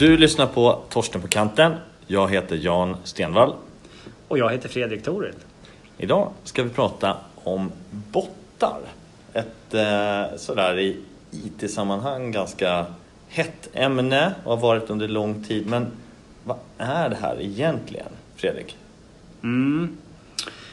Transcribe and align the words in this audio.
Du 0.00 0.16
lyssnar 0.16 0.46
på 0.46 0.82
Torsten 0.88 1.20
på 1.20 1.28
kanten. 1.28 1.72
Jag 2.06 2.30
heter 2.30 2.56
Jan 2.56 2.96
Stenvall. 3.04 3.54
Och 4.28 4.38
jag 4.38 4.50
heter 4.50 4.68
Fredrik 4.68 5.02
Toril. 5.02 5.34
Idag 5.98 6.32
ska 6.44 6.62
vi 6.62 6.70
prata 6.70 7.16
om 7.34 7.72
bottar. 7.90 8.80
Ett 9.32 9.74
eh, 9.74 10.36
sådär 10.36 10.78
i 10.78 10.96
IT-sammanhang 11.30 12.32
ganska 12.32 12.86
hett 13.28 13.68
ämne 13.72 14.34
och 14.44 14.50
har 14.50 14.62
varit 14.62 14.90
under 14.90 15.08
lång 15.08 15.44
tid. 15.44 15.66
Men 15.66 15.86
vad 16.44 16.56
är 16.78 17.08
det 17.08 17.16
här 17.16 17.40
egentligen, 17.40 18.12
Fredrik? 18.36 18.76
Mm. 19.42 19.96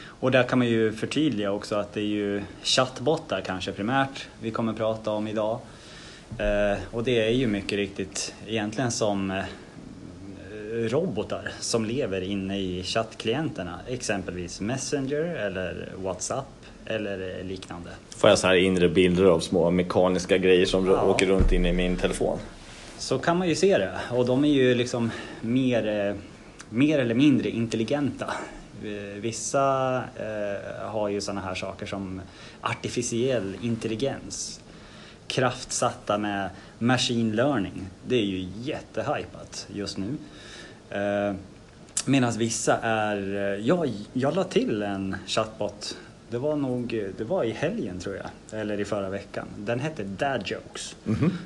Och 0.06 0.30
där 0.30 0.42
kan 0.42 0.58
man 0.58 0.68
ju 0.68 0.92
förtydliga 0.92 1.52
också 1.52 1.76
att 1.76 1.94
det 1.94 2.00
är 2.00 2.04
ju 2.04 2.42
chattbottar 2.62 3.40
kanske 3.40 3.72
primärt 3.72 4.26
vi 4.40 4.50
kommer 4.50 4.72
prata 4.72 5.10
om 5.10 5.28
idag. 5.28 5.58
Eh, 6.38 6.78
och 6.90 7.04
det 7.04 7.24
är 7.26 7.30
ju 7.30 7.46
mycket 7.46 7.76
riktigt 7.78 8.34
egentligen 8.46 8.90
som 8.90 9.30
eh, 9.30 9.44
robotar 10.72 11.50
som 11.60 11.84
lever 11.84 12.20
inne 12.20 12.58
i 12.58 12.82
chattklienterna. 12.82 13.80
Exempelvis 13.88 14.60
Messenger 14.60 15.20
eller 15.22 15.88
WhatsApp 15.96 16.46
eller 16.86 17.42
liknande. 17.44 17.90
Får 18.16 18.30
jag 18.30 18.38
så 18.38 18.46
här 18.46 18.54
inre 18.54 18.88
bilder 18.88 19.24
av 19.24 19.40
små 19.40 19.70
mekaniska 19.70 20.38
grejer 20.38 20.66
som 20.66 20.86
Ja. 20.86 21.02
åker 21.02 21.26
runt 21.26 21.52
in 21.52 21.66
i 21.66 21.72
min 21.72 21.96
telefon? 21.96 22.38
Så 22.98 23.18
kan 23.18 23.36
man 23.38 23.48
ju 23.48 23.54
se 23.54 23.78
det. 23.78 23.92
Och 24.10 24.26
de 24.26 24.44
är 24.44 24.48
ju 24.48 24.74
liksom 24.74 25.10
mer, 25.40 26.08
eh, 26.08 26.14
mer 26.70 26.98
eller 26.98 27.14
mindre 27.14 27.50
intelligenta. 27.50 28.26
Eh, 28.84 29.20
Vissa 29.20 29.96
eh, 29.96 30.88
har 30.90 31.08
ju 31.08 31.20
sådana 31.20 31.40
här 31.40 31.54
saker 31.54 31.86
som 31.86 32.20
artificiell 32.60 33.54
intelligens. 33.62 34.60
Kraftsatta 35.28 36.18
med 36.18 36.50
machine 36.78 37.36
learning. 37.36 37.86
Det 38.06 38.16
är 38.16 38.24
ju 38.24 38.48
jättehypat 38.60 39.66
just 39.72 39.98
nu. 39.98 40.06
Eh, 40.90 41.34
Medan 42.04 42.32
vissa 42.32 42.76
är... 42.82 43.16
eh, 43.36 43.66
Jag, 43.66 43.90
jag 44.12 44.34
la 44.36 44.44
till 44.44 44.82
en 44.82 45.16
chatbot. 45.26 45.96
Det 46.30 46.38
var 46.38 46.56
nog 46.56 47.04
det 47.18 47.24
var 47.24 47.44
i 47.44 47.50
helgen 47.52 47.98
tror 48.00 48.16
jag, 48.16 48.60
eller 48.60 48.80
i 48.80 48.84
förra 48.84 49.08
veckan. 49.10 49.46
Den 49.58 49.80
hette 49.80 50.02
Dad 50.04 50.42
Jokes. 50.44 50.96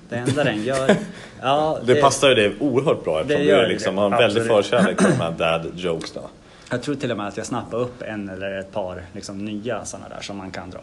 Det 0.08 0.16
enda 0.16 0.44
den 0.44 0.62
gör... 0.64 0.97
Ja, 1.41 1.78
Det, 1.86 2.00
passar 2.00 2.28
ju 2.28 2.34
dig 2.34 2.55
oerhört 2.60 3.05
bra 3.05 3.20
eftersom 3.20 3.42
det 3.42 3.48
gör 3.48 3.62
du 3.62 3.69
liksom 3.69 3.94
det, 3.97 4.00
har 4.03 4.10
en 4.10 4.19
väldig 4.19 4.47
förkärlek 4.47 4.98
till 4.98 5.06
de 5.10 5.16
här 5.20 5.30
dad 5.38 5.72
jokes. 5.77 6.12
Då. 6.12 6.30
Jag 6.70 6.83
tror 6.83 6.94
till 6.94 7.10
och 7.10 7.16
med 7.16 7.27
att 7.28 7.36
jag 7.36 7.47
snappade 7.47 7.83
upp 7.83 8.03
en 8.03 8.28
eller 8.28 8.58
ett 8.58 8.72
par 8.72 9.03
liksom, 9.12 9.44
nya 9.44 9.84
sådana 9.84 10.08
där 10.08 10.20
som 10.20 10.36
man 10.36 10.50
kan 10.50 10.70
dra. 10.70 10.80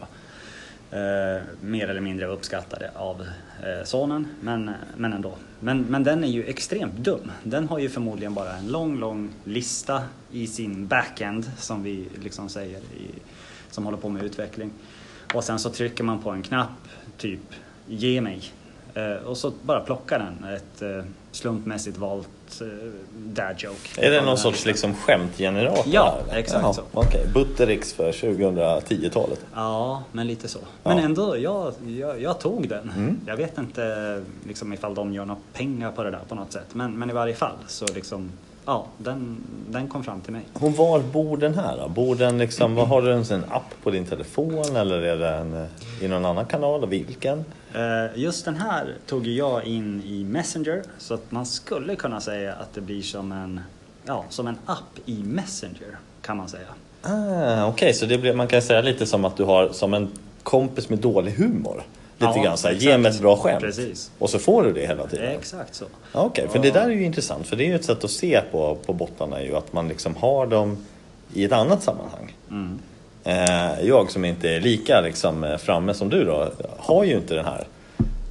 Eh, 0.92 1.42
mer 1.60 1.88
eller 1.88 2.00
mindre 2.00 2.26
uppskattade 2.26 2.90
av 2.94 3.26
eh, 3.62 3.84
sonen, 3.84 4.28
men, 4.40 4.70
men 4.96 5.12
ändå. 5.12 5.34
Men, 5.60 5.82
men 5.82 6.04
den 6.04 6.24
är 6.24 6.28
ju 6.28 6.44
extremt 6.44 6.94
dum. 6.94 7.32
Den 7.42 7.68
har 7.68 7.78
ju 7.78 7.88
förmodligen 7.88 8.34
bara 8.34 8.56
en 8.56 8.66
lång, 8.68 8.98
lång 8.98 9.30
lista 9.44 10.02
i 10.30 10.46
sin 10.46 10.86
backend, 10.86 11.50
som 11.58 11.82
vi 11.82 12.08
liksom 12.22 12.48
säger, 12.48 12.78
i, 12.78 13.10
som 13.70 13.84
håller 13.84 13.98
på 13.98 14.08
med 14.08 14.24
utveckling. 14.24 14.70
Och 15.34 15.44
sen 15.44 15.58
så 15.58 15.70
trycker 15.70 16.04
man 16.04 16.22
på 16.22 16.30
en 16.30 16.42
knapp, 16.42 16.88
typ 17.16 17.40
ge 17.86 18.20
mig. 18.20 18.42
Eh, 18.94 19.26
och 19.26 19.36
så 19.36 19.52
bara 19.62 19.80
plockar 19.80 20.18
den 20.18 20.54
ett 20.54 20.82
eh, 20.82 21.04
slumpmässigt 21.32 21.98
valt 21.98 22.60
eh, 22.60 22.66
dad 23.12 23.54
joke. 23.58 24.06
Är 24.06 24.10
det 24.10 24.20
någon 24.20 24.38
sorts 24.38 24.66
liksom 24.66 24.94
skämtgenerator? 24.94 25.84
Ja, 25.86 26.18
eller? 26.24 26.38
exakt 26.38 26.62
Jaha, 26.62 26.72
så. 26.72 26.82
Okej, 26.92 27.26
Butterix 27.34 27.92
för 27.92 28.12
2010-talet. 28.12 29.40
Ja, 29.54 30.02
men 30.12 30.26
lite 30.26 30.48
så. 30.48 30.58
Ja. 30.82 30.94
Men 30.94 31.04
ändå, 31.04 31.38
jag, 31.38 31.72
jag, 31.86 32.22
jag 32.22 32.40
tog 32.40 32.68
den. 32.68 32.90
Mm. 32.96 33.20
Jag 33.26 33.36
vet 33.36 33.58
inte 33.58 34.22
liksom, 34.48 34.72
ifall 34.72 34.94
de 34.94 35.12
gör 35.12 35.24
några 35.24 35.40
pengar 35.52 35.92
på 35.92 36.02
det 36.02 36.10
där 36.10 36.20
på 36.28 36.34
något 36.34 36.52
sätt. 36.52 36.66
Men, 36.72 36.98
men 36.98 37.10
i 37.10 37.12
varje 37.12 37.34
fall 37.34 37.56
så 37.66 37.86
liksom, 37.94 38.30
ja, 38.66 38.86
den, 38.98 39.36
den 39.68 39.88
kom 39.88 40.04
fram 40.04 40.20
till 40.20 40.32
mig. 40.32 40.42
Och 40.52 40.72
var 40.72 41.00
bor 41.00 41.36
den 41.36 41.54
här 41.54 41.76
då? 41.76 41.88
Bor 41.88 42.16
den 42.16 42.38
liksom, 42.38 42.74
vad 42.74 42.88
har 42.88 43.02
du 43.02 43.12
en 43.12 43.44
app 43.50 43.74
på 43.82 43.90
din 43.90 44.04
telefon 44.04 44.76
eller 44.76 45.02
är 45.02 45.16
den 45.16 45.66
i 46.00 46.08
någon 46.08 46.24
annan 46.24 46.46
kanal? 46.46 46.82
Och 46.82 46.92
vilken? 46.92 47.44
Eh, 47.74 48.18
Just 48.20 48.44
den 48.44 48.56
här 48.56 48.94
tog 49.06 49.26
jag 49.26 49.64
in 49.64 50.02
i 50.06 50.24
Messenger 50.24 50.82
så 50.98 51.14
att 51.14 51.30
man 51.32 51.46
skulle 51.46 51.96
kunna 51.96 52.20
säga 52.20 52.52
att 52.54 52.74
det 52.74 52.80
blir 52.80 53.02
som 53.02 53.32
en, 53.32 53.60
ja, 54.04 54.24
som 54.28 54.46
en 54.46 54.56
app 54.66 54.98
i 55.06 55.22
Messenger 55.22 55.98
kan 56.22 56.36
man 56.36 56.48
säga. 56.48 56.66
Ah, 57.02 57.66
Okej, 57.66 57.94
så 57.94 58.06
det 58.06 58.18
blir, 58.18 58.34
man 58.34 58.46
kan 58.48 58.62
säga 58.62 58.80
lite 58.82 59.06
som 59.06 59.24
att 59.24 59.36
du 59.36 59.44
har 59.44 59.68
som 59.68 59.94
en 59.94 60.08
kompis 60.42 60.88
med 60.88 60.98
dålig 60.98 61.32
humor. 61.32 61.82
Lite 62.18 62.32
Ja, 62.36 62.42
grann 62.44 62.56
så 62.58 62.68
här, 62.68 62.74
ge 62.74 62.98
mig 62.98 63.10
ett 63.10 63.20
bra 63.20 63.36
skämt. 63.36 63.60
Precis. 63.60 64.10
Och 64.18 64.30
så 64.30 64.38
får 64.38 64.62
du 64.62 64.72
det 64.72 64.86
hela 64.86 65.06
tiden. 65.06 65.28
Exakt 65.28 65.74
så. 65.74 65.84
Ja, 66.12 66.20
Okej, 66.20 66.48
för 66.48 66.58
det 66.58 66.70
där 66.70 66.84
är 66.84 66.90
ju 66.90 67.04
intressant. 67.04 67.46
För 67.46 67.56
det 67.56 67.64
är 67.64 67.66
ju 67.68 67.74
ett 67.74 67.84
sätt 67.84 68.04
att 68.04 68.10
se 68.10 68.40
på, 68.52 68.74
på 68.86 68.92
bottarna 68.92 69.42
ju 69.42 69.56
att 69.56 69.72
man 69.72 69.88
liksom 69.88 70.16
har 70.16 70.46
dem 70.46 70.86
i 71.32 71.44
ett 71.44 71.52
annat 71.52 71.82
sammanhang. 71.82 72.36
Mm. 72.50 72.78
Eh, 73.24 73.80
jag 73.86 74.10
som 74.10 74.24
inte 74.24 74.48
är 74.50 74.60
lika 74.60 75.00
liksom, 75.00 75.44
eh, 75.44 75.56
framme 75.56 75.94
som 75.94 76.08
du 76.08 76.24
då, 76.24 76.52
har 76.78 77.04
ju 77.04 77.16
inte 77.16 77.34
den 77.34 77.44
här 77.44 77.64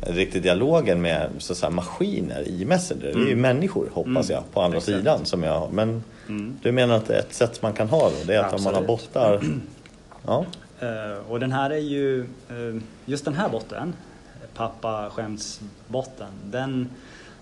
riktigt 0.01 0.43
dialogen 0.43 1.01
med 1.01 1.29
så 1.37 1.53
att 1.53 1.57
säga, 1.57 1.69
maskiner 1.69 2.47
i 2.47 2.65
Messenger. 2.65 3.01
Det 3.15 3.21
är 3.21 3.27
ju 3.27 3.35
människor 3.35 3.89
hoppas 3.93 4.29
jag 4.29 4.43
på 4.53 4.61
andra 4.61 4.77
Exakt. 4.77 4.97
sidan 4.97 5.25
som 5.25 5.43
jag. 5.43 5.73
Men 5.73 6.03
Mm. 6.27 6.57
du 6.61 6.71
menar 6.71 6.95
att 6.95 7.09
ett 7.09 7.33
sätt 7.33 7.61
man 7.61 7.73
kan 7.73 7.89
ha 7.89 8.09
då? 8.09 8.15
Det 8.25 8.35
är 8.35 8.39
att 8.43 8.53
om 8.53 8.63
man 8.63 8.73
har 8.75 8.81
bottar... 8.81 9.41
Ja. 10.25 10.45
Eh, 10.79 11.31
och 11.31 11.39
den 11.39 11.51
här 11.51 11.69
är 11.69 11.77
ju, 11.77 12.25
just 13.05 13.25
den 13.25 13.33
här 13.33 13.49
botten, 13.49 13.93
pappa 14.55 15.09
skämtsbotten, 15.09 16.27
den, 16.45 16.89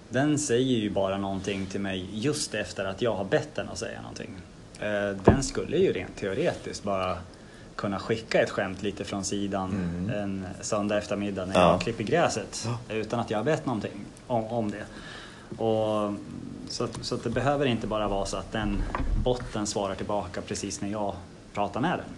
den 0.10 0.40
säger 0.40 0.78
ju 0.78 0.90
bara 0.90 1.18
någonting 1.18 1.66
till 1.66 1.80
mig 1.82 2.06
just 2.14 2.54
efter 2.54 2.86
att 2.86 3.02
jag 3.02 3.16
har 3.16 3.24
bett 3.24 3.50
den 3.56 3.70
att 3.70 3.78
säga 3.78 4.02
någonting. 4.02 4.30
Den 5.26 5.44
skulle 5.44 5.78
ju 5.78 5.94
rent 5.94 6.16
teoretiskt 6.16 6.84
bara 6.84 7.18
kunna 7.78 8.00
skicka 8.00 8.42
ett 8.42 8.50
skämt 8.50 8.84
lite 8.84 9.04
från 9.04 9.24
sidan 9.24 9.72
en 10.16 10.46
söndag 10.62 10.98
eftermiddag 10.98 11.46
när 11.46 11.54
Mm. 11.56 11.62
Ja. 11.68 11.72
jag 11.72 11.82
klipper 11.82 12.04
gräset 12.04 12.68
utan 12.90 13.20
att 13.20 13.32
jag 13.32 13.38
har 13.38 13.44
bett 13.44 13.66
någonting 13.66 14.06
om, 14.28 14.44
om 14.46 14.72
det. 14.72 14.84
Och, 15.64 16.14
så, 16.70 16.88
så 17.02 17.16
det 17.16 17.30
behöver 17.30 17.66
inte 17.66 17.88
bara 17.88 18.08
vara 18.08 18.26
så 18.26 18.38
att 18.38 18.52
den 18.52 18.84
botten 19.24 19.68
svarar 19.68 19.96
tillbaka 19.96 20.42
precis 20.42 20.82
när 20.82 20.90
jag 20.90 21.14
pratar 21.54 21.80
med 21.82 22.00
den. 22.00 22.10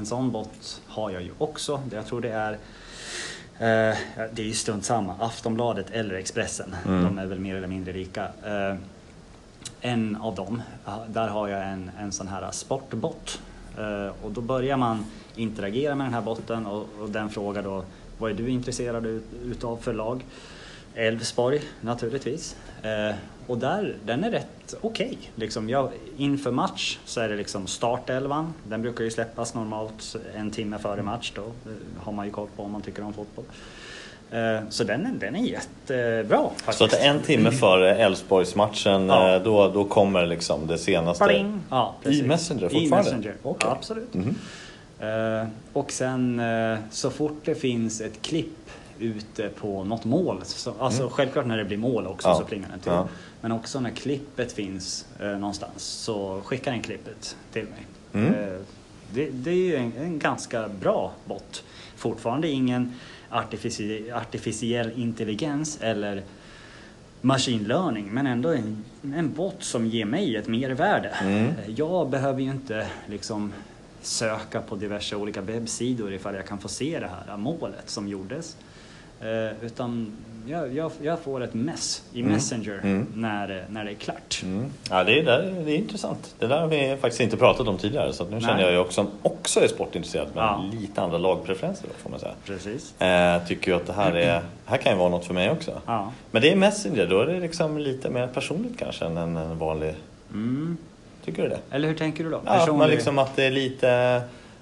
En 0.00 0.06
sån 0.06 0.30
bot 0.30 0.82
har 0.86 1.10
jag 1.10 1.22
ju 1.22 1.30
också. 1.38 1.82
Jag 1.92 2.06
tror 2.06 2.20
det 2.20 2.30
är 2.32 2.52
eh, 3.58 3.96
det 4.32 4.42
är 4.42 4.46
ju 4.46 4.52
strunt 4.54 4.84
samma. 4.84 5.14
Aftonbladet 5.20 5.90
eller 5.90 6.14
Expressen. 6.14 6.76
Mm. 6.86 7.04
De 7.04 7.18
är 7.18 7.26
väl 7.26 7.38
mer 7.40 7.54
eller 7.56 7.68
mindre 7.68 7.92
lika. 7.92 8.24
Eh, 8.24 8.76
en 9.80 10.16
av 10.16 10.34
dem, 10.34 10.62
där 11.08 11.28
har 11.28 11.48
jag 11.48 11.68
en, 11.68 11.90
en 12.00 12.12
sån 12.12 12.28
här 12.28 12.50
sportbot. 12.50 13.40
Eh, 13.78 14.24
och 14.24 14.30
då 14.32 14.40
börjar 14.40 14.76
man 14.76 15.04
interagera 15.36 15.94
med 15.94 16.06
den 16.06 16.14
här 16.14 16.22
botten 16.22 16.66
och, 16.66 16.88
och 17.00 17.10
den 17.10 17.30
frågar 17.30 17.62
då 17.62 17.84
vad 18.18 18.30
är 18.30 18.34
du 18.34 18.48
intresserad 18.48 19.06
ut, 19.06 19.24
utav 19.44 19.76
för 19.76 19.92
lag? 19.92 20.24
Elfsborg 20.94 21.60
naturligtvis. 21.80 22.56
Eh, 22.82 23.16
och 23.46 23.58
där, 23.58 23.96
den 24.04 24.24
är 24.24 24.30
rätt 24.30 24.74
okej. 24.80 25.18
Liksom 25.34 25.68
jag, 25.68 25.90
inför 26.16 26.50
match 26.50 26.98
så 27.04 27.20
är 27.20 27.28
det 27.28 27.36
liksom 27.36 27.66
startelvan. 27.66 28.54
Den 28.64 28.82
brukar 28.82 29.04
ju 29.04 29.10
släppas 29.10 29.54
normalt 29.54 30.16
en 30.34 30.50
timme 30.50 30.78
före 30.78 31.02
match 31.02 31.32
då. 31.34 31.42
Eh, 31.42 32.02
har 32.04 32.12
man 32.12 32.26
ju 32.26 32.32
koll 32.32 32.48
på 32.56 32.62
om 32.62 32.72
man 32.72 32.82
tycker 32.82 33.02
om 33.02 33.12
fotboll. 33.12 33.44
Eh, 34.30 34.60
så 34.68 34.84
den, 34.84 35.06
är- 35.06 35.12
den 35.20 35.36
är 35.36 35.40
jättebra 35.44 36.50
faktiskt. 36.56 36.78
Så 36.78 36.84
att 36.84 36.92
en 36.94 37.20
timme 37.22 37.50
före 37.50 37.94
Elfsborgsmatchen, 37.96 39.06
Ja. 39.08 39.34
eh, 39.36 39.42
då, 39.42 39.68
då 39.68 39.84
kommer 39.84 40.26
liksom 40.26 40.66
det 40.66 40.78
senaste... 40.78 41.44
Ja, 41.70 41.94
precis. 42.02 42.22
I 42.22 42.26
Messenger 42.26 42.66
I 42.66 42.68
fortfarande? 42.80 43.10
Messenger, 43.10 43.34
Okej. 43.42 43.70
absolut. 43.70 44.14
Eh, 45.00 45.48
och 45.72 45.92
sen 45.92 46.42
så 46.90 47.10
fort 47.10 47.40
det 47.44 47.54
finns 47.54 48.00
ett 48.00 48.22
klipp 48.22 48.70
ute 48.98 49.48
på 49.48 49.84
något 49.84 50.04
mål, 50.04 50.40
så, 50.44 50.72
alltså 50.78 51.08
självklart 51.08 51.46
när 51.46 51.56
det 51.56 51.64
blir 51.64 51.78
mål 51.78 52.06
också 52.06 52.28
Mm. 52.28 52.36
Ja. 52.36 52.40
så 52.42 52.48
plingar 52.48 52.68
den 52.70 52.80
till. 52.80 52.92
Ja. 52.92 53.08
Men 53.40 53.52
också 53.52 53.80
när 53.80 53.90
klippet 53.90 54.52
finns 54.52 55.06
någonstans 55.20 55.82
så 55.84 56.40
skickar 56.44 56.70
den 56.72 56.82
klippet 56.82 57.36
till 57.52 57.62
mig. 57.64 57.86
Mm. 58.26 58.34
Det, 59.12 59.30
det 59.30 59.50
är 59.50 59.54
ju 59.54 59.76
en, 59.76 59.92
en 60.00 60.18
ganska 60.18 60.68
bra 60.68 61.12
bot. 61.24 61.64
Fortfarande 61.96 62.48
ingen 62.48 62.94
artifici- 63.30 64.12
artificiell 64.12 64.92
intelligens 64.96 65.78
eller 65.80 66.22
machine 67.20 67.64
learning 67.68 68.10
men 68.12 68.26
ändå 68.26 68.48
en, 68.48 68.84
en 69.02 69.32
bot 69.32 69.62
som 69.62 69.86
ger 69.86 70.04
mig 70.04 70.36
ett 70.36 70.48
mervärde. 70.48 71.08
Mm. 71.08 71.52
Jag 71.76 72.10
behöver 72.10 72.40
ju 72.40 72.50
inte 72.50 72.86
liksom 73.08 73.52
söka 74.02 74.60
på 74.60 74.76
diverse 74.76 75.16
olika 75.16 75.40
webbsidor 75.40 76.12
ifall 76.12 76.34
jag 76.34 76.46
kan 76.46 76.58
få 76.58 76.68
se 76.68 77.00
det 77.00 77.10
här 77.26 77.36
målet 77.36 77.90
som 77.90 78.08
gjordes. 78.08 78.56
Eh, 79.20 79.64
utan 79.66 80.12
jag, 80.46 80.74
jag, 80.74 80.92
jag 81.02 81.18
får 81.18 81.42
ett 81.42 81.54
mess 81.54 82.02
i 82.12 82.20
Mm. 82.20 82.32
Messenger 82.32 82.80
Mm. 82.82 83.06
När, 83.14 83.64
när 83.70 83.84
det 83.84 83.90
är 83.90 83.94
klart. 83.94 84.40
Mm. 84.42 84.70
Ja, 84.90 85.04
det 85.04 85.18
är, 85.18 85.24
där, 85.24 85.62
det 85.64 85.72
är 85.72 85.76
intressant. 85.76 86.34
Det 86.38 86.46
där 86.46 86.60
har 86.60 86.66
vi 86.66 86.96
faktiskt 87.00 87.20
inte 87.20 87.36
pratat 87.36 87.68
om 87.68 87.78
tidigare 87.78 88.12
så 88.12 88.24
nu 88.24 88.40
känner 88.40 88.54
Nej. 88.54 88.62
jag 88.64 88.72
ju 88.72 88.78
också, 88.78 89.06
också 89.22 89.60
är 89.60 89.68
sportintresserad 89.68 90.26
men 90.34 90.44
Ja. 90.44 90.64
lite 90.72 91.02
andra 91.02 91.18
lagpreferenser 91.18 91.86
då, 91.88 91.94
får 92.02 92.10
man 92.10 92.20
säga. 92.20 92.32
Precis. 92.46 93.00
Eh, 93.00 93.46
tycker 93.46 93.70
ju 93.70 93.76
att 93.76 93.86
det 93.86 93.92
här, 93.92 94.12
är, 94.16 94.42
här 94.64 94.76
kan 94.76 94.92
ju 94.92 94.98
vara 94.98 95.08
något 95.08 95.24
för 95.24 95.34
mig 95.34 95.50
också. 95.50 95.80
Ja. 95.86 96.12
Men 96.30 96.42
det 96.42 96.52
är 96.52 96.56
Messenger, 96.56 97.06
då 97.06 97.20
är 97.20 97.26
det 97.26 97.40
liksom 97.40 97.78
lite 97.78 98.10
mer 98.10 98.26
personligt 98.26 98.78
kanske 98.78 99.04
än 99.04 99.16
en 99.16 99.58
vanlig... 99.58 99.94
Mm. 100.32 100.76
Tycker 101.24 101.42
du 101.42 101.48
det? 101.48 101.58
Eller 101.70 101.88
hur 101.88 101.94
tänker 101.94 102.24
du 102.24 102.30
då? 102.30 102.40
Ja, 102.46 102.52
Personlig- 102.52 102.88
liksom 102.90 103.18
att 103.18 103.36
det 103.36 103.44
är 103.44 103.50
lite 103.50 104.20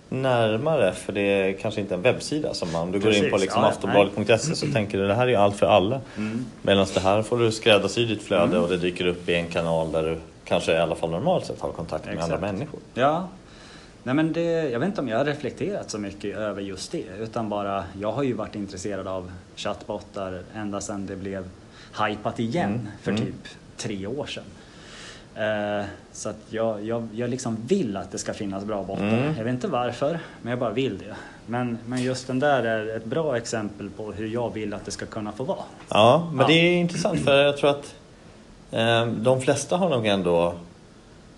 närmare 0.09 0.93
för 0.93 1.13
det 1.13 1.21
är 1.21 1.53
kanske 1.53 1.81
inte 1.81 1.95
en 1.95 2.03
webbsida 2.03 2.55
som 2.55 2.73
man, 2.73 2.83
om 2.83 2.93
du 2.93 2.99
går 2.99 3.13
in 3.13 3.25
på 3.25 3.31
Precis, 3.31 3.41
liksom 3.41 3.63
ja, 3.63 3.69
aftonbladet.se 3.69 4.55
så 4.57 4.67
tänker 4.67 4.99
du 4.99 5.07
det 5.07 5.15
här 5.15 5.29
är 5.29 5.39
allt 5.39 5.57
för 5.57 5.67
alla. 5.67 6.01
Mm. 6.17 6.45
Medan 6.63 6.87
det 6.95 7.01
här 7.01 7.23
får 7.23 7.39
du 7.39 7.53
skräddarsy 7.53 8.05
ditt 8.07 8.23
flöde 8.23 8.59
och 8.59 8.69
det 8.69 8.77
dyker 8.77 9.07
upp 9.07 9.29
i 9.29 9.35
en 9.35 9.47
kanal 9.49 9.93
där 9.93 10.03
du 10.03 10.17
kanske 10.45 10.73
i 10.73 10.77
alla 10.77 10.95
fall 10.95 11.11
normalt 11.11 11.47
sett 11.47 11.61
har 11.61 11.73
kontakt 11.73 12.05
med 12.05 12.15
Exakt. 12.15 12.33
andra 12.33 12.53
människor. 12.53 12.81
Ja. 12.95 13.29
Nej, 14.03 14.15
men 14.15 14.33
det, 14.33 14.43
jag 14.71 14.79
vet 14.81 14.87
inte 14.87 15.01
om 15.01 15.09
jag 15.09 15.19
har 15.19 15.25
reflekterat 15.25 15.91
så 15.91 15.99
mycket 15.99 16.37
över 16.37 16.63
just 16.63 16.93
det. 16.93 17.05
Utan 17.21 17.49
bara, 17.49 17.85
jag 18.01 18.13
har 18.13 18.23
ju 18.23 18.33
varit 18.33 18.55
intresserad 18.55 19.07
av 19.09 19.31
chattbottar 19.57 20.43
ända 20.55 20.81
sedan 20.81 21.07
det 21.07 21.17
blev 21.17 21.49
hypat 22.09 22.39
igen 22.41 22.71
Mm, 22.71 22.87
för 23.03 23.11
mm. 23.11 23.23
typ 23.25 23.35
tre 23.77 24.07
år 24.07 24.27
sedan. 24.27 24.45
Eh, 25.39 25.85
så 26.13 26.29
att 26.29 26.37
jag, 26.51 26.85
jag, 26.85 27.09
jag 27.15 27.31
liksom 27.31 27.57
vill 27.67 27.97
att 27.97 28.13
det 28.13 28.19
ska 28.19 28.35
finnas 28.35 28.65
bra 28.65 28.83
bottar. 28.83 29.05
Mm. 29.09 29.35
Jag 29.37 29.45
vet 29.45 29.55
inte 29.55 29.69
varför, 29.69 30.19
men 30.43 30.51
jag 30.51 30.59
bara 30.59 30.71
vill 30.71 30.99
det. 30.99 31.17
Men, 31.47 31.79
men 31.87 32.03
just 32.03 32.27
den 32.27 32.39
där 32.39 32.63
är 32.63 32.97
ett 32.97 33.05
bra 33.05 33.37
exempel 33.37 33.91
på 33.91 34.13
hur 34.13 34.27
jag 34.29 34.55
vill 34.55 34.75
att 34.75 34.85
det 34.85 34.91
ska 34.91 35.07
kunna 35.07 35.33
få 35.33 35.45
vara. 35.45 35.59
Ja, 35.89 36.29
men 36.33 36.41
Ja. 36.41 36.47
det 36.47 36.53
är 36.55 36.77
intressant 36.77 37.21
för 37.21 37.43
jag 37.45 37.57
tror 37.57 37.71
att 37.71 37.95
eh, 38.71 39.07
de 39.07 39.41
flesta 39.41 39.77
har 39.77 39.89
nog 39.91 40.07
ändå 40.07 40.47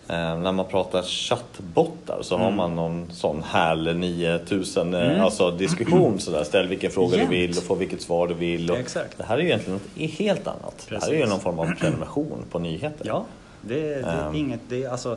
eh, 0.08 0.38
när 0.38 0.52
man 0.52 0.64
pratar 0.66 1.02
chattbottar 1.02 2.18
så 2.22 2.36
har 2.36 2.44
Mm. 2.44 2.56
man 2.56 2.76
någon 2.76 3.06
sån 3.12 3.42
HAL 3.42 3.96
9000 3.96 4.94
eh, 4.94 5.00
Mm. 5.10 5.20
alltså 5.20 5.50
diskussion 5.50 6.20
sådär. 6.20 6.44
Ställ 6.44 6.66
vilken 6.68 6.90
fråga 6.90 7.16
Jämt. 7.16 7.30
du 7.30 7.36
vill 7.36 7.50
och 7.58 7.62
få 7.64 7.74
vilket 7.74 8.02
svar 8.02 8.28
du 8.28 8.34
vill. 8.34 8.70
Och 8.70 8.76
Exakt. 8.78 9.18
Det 9.18 9.24
här 9.24 9.38
är 9.38 9.40
ju 9.42 9.46
egentligen 9.46 9.80
något 9.96 10.10
helt 10.10 10.46
annat. 10.46 10.86
Det 10.88 10.94
här 11.02 11.08
är 11.08 11.12
ju 11.12 11.16
Precis. 11.16 11.30
någon 11.30 11.40
form 11.40 11.58
av 11.58 11.74
prenumeration 11.80 12.44
på 12.50 12.58
nyheter. 12.58 13.06
Ja, 13.06 13.24
det, 13.68 13.74
det 13.94 14.00
är 14.10 14.26
Ehm. 14.28 14.34
inget, 14.34 14.60
det 14.68 14.84
är 14.84 14.88
alltså 14.90 15.16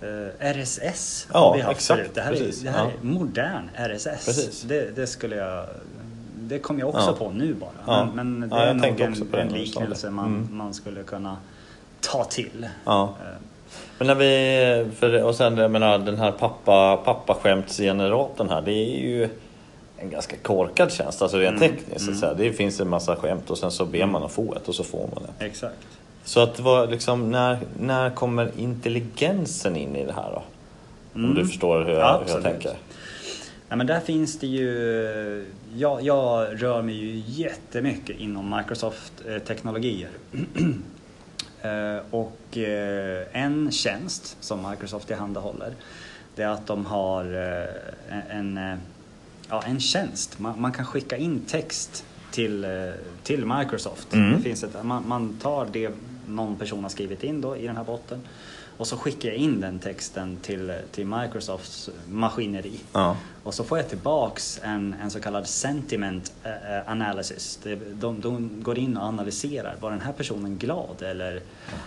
eh, 0.00 0.52
RSS 0.52 1.28
Ja, 1.32 1.38
har 1.38 1.56
vi 1.56 1.60
haft 1.62 1.76
exakt, 1.76 2.00
förut. 2.00 2.10
Det 2.14 2.20
här, 2.20 2.30
precis, 2.30 2.60
är, 2.60 2.64
det 2.64 2.70
här 2.70 2.84
ja. 2.84 2.90
är 2.90 3.04
modern 3.04 3.70
RSS. 3.74 4.62
Det, 4.62 4.96
det 4.96 5.06
skulle 5.06 5.36
jag 5.36 5.64
det 6.40 6.58
kom 6.58 6.78
jag 6.78 6.88
också 6.88 7.00
Ja. 7.20 7.24
på 7.26 7.30
nu 7.30 7.54
bara. 7.54 7.70
Ja. 7.86 8.08
Men, 8.14 8.38
men 8.38 8.48
det 8.50 8.56
är 8.56 8.74
nog 8.74 9.00
en, 9.00 9.34
en 9.34 9.48
liknelse 9.48 10.10
man, 10.10 10.26
Mm. 10.26 10.48
man 10.56 10.74
skulle 10.74 11.02
kunna 11.02 11.36
ta 12.00 12.24
till. 12.24 12.66
Eh, 12.86 13.08
Men 13.98 14.06
när 14.06 14.14
vi, 14.14 14.86
för, 14.96 15.22
och 15.22 15.34
sen 15.34 15.56
jag 15.56 15.70
menar 15.70 15.98
den 15.98 16.18
här 16.18 16.32
pappa, 16.32 16.96
pappaskämtsgeneratorn 16.96 18.48
här, 18.48 18.62
det 18.62 18.72
är 18.72 18.98
ju 19.00 19.28
en 19.98 20.10
ganska 20.10 20.36
korkad 20.36 20.92
tjänst, 20.92 21.22
alltså 21.22 21.38
rent 21.38 21.62
Mm, 21.62 21.76
tekniskt. 21.76 22.00
Så 22.04 22.10
mm. 22.10 22.20
säga. 22.20 22.34
Det 22.34 22.52
finns 22.52 22.80
en 22.80 22.88
massa 22.88 23.16
skämt 23.16 23.50
och 23.50 23.58
sen 23.58 23.70
så 23.70 23.84
ber 23.84 24.06
man 24.06 24.22
att 24.22 24.32
få 24.32 24.54
ett 24.54 24.68
och 24.68 24.74
så 24.74 24.84
får 24.84 25.08
man 25.14 25.22
det. 25.38 25.44
Exakt. 25.46 25.76
Så 26.28 26.40
att 26.40 26.60
vad, 26.60 26.90
liksom, 26.90 27.30
när, 27.30 27.58
när 27.80 28.10
kommer 28.10 28.50
intelligensen 28.58 29.76
in 29.76 29.96
i 29.96 30.04
det 30.06 30.12
här 30.12 30.30
då? 30.32 30.42
Om 31.14 31.24
Mm. 31.24 31.34
du 31.34 31.46
förstår 31.46 31.84
hur 31.84 31.92
jag, 31.92 32.18
hur 32.20 32.28
jag 32.28 32.42
tänker. 32.42 32.76
Ja, 33.68 33.76
men 33.76 33.86
där 33.86 34.00
finns 34.00 34.38
det 34.38 34.46
ju, 34.46 35.46
jag, 35.74 36.02
jag 36.02 36.62
rör 36.62 36.82
mig 36.82 36.94
ju 36.94 37.22
jättemycket 37.26 38.16
inom 38.20 38.56
Microsoft-teknologier. 38.56 40.10
Eh, 41.62 41.98
och 42.10 42.58
eh, 42.58 43.26
en 43.32 43.70
tjänst 43.70 44.36
som 44.40 44.70
Microsoft 44.70 45.06
tillhandahåller 45.06 45.72
det 46.34 46.42
är 46.42 46.48
att 46.48 46.66
de 46.66 46.86
har 46.86 47.24
eh, 47.24 48.36
en, 48.38 48.60
ja, 49.48 49.62
en 49.66 49.80
tjänst. 49.80 50.38
Man, 50.38 50.60
man 50.60 50.72
kan 50.72 50.84
skicka 50.86 51.16
in 51.16 51.40
text 51.48 52.04
till, 52.30 52.66
till 53.22 53.46
Microsoft. 53.46 54.14
Mm. 54.14 54.36
Det 54.36 54.42
finns 54.42 54.64
ett, 54.64 54.84
man, 54.84 55.08
man 55.08 55.36
tar 55.42 55.66
det 55.72 55.90
någon 56.28 56.56
person 56.56 56.82
har 56.82 56.90
skrivit 56.90 57.24
in 57.24 57.40
då 57.40 57.56
i 57.56 57.66
den 57.66 57.76
här 57.76 57.84
botten 57.84 58.20
och 58.78 58.86
så 58.86 58.96
skickar 58.96 59.28
jag 59.28 59.38
in 59.38 59.60
den 59.60 59.78
texten 59.78 60.36
till, 60.42 60.72
till 60.90 61.06
Microsofts 61.06 61.90
maskineri. 62.08 62.80
Ja. 62.92 63.16
Och 63.42 63.54
så 63.54 63.64
får 63.64 63.78
jag 63.78 63.88
tillbaks 63.88 64.60
en, 64.64 64.94
en 65.02 65.10
så 65.10 65.20
kallad 65.20 65.46
sentiment 65.46 66.32
eh, 66.44 66.76
eh, 66.76 66.90
analysis. 66.90 67.58
Det, 67.62 67.74
de, 67.92 68.20
de 68.20 68.62
går 68.62 68.78
in 68.78 68.96
och 68.96 69.02
analyserar. 69.02 69.76
Var 69.80 69.90
den 69.90 70.00
här 70.00 70.12
personen 70.12 70.58
glad 70.58 71.02
eller, 71.02 71.40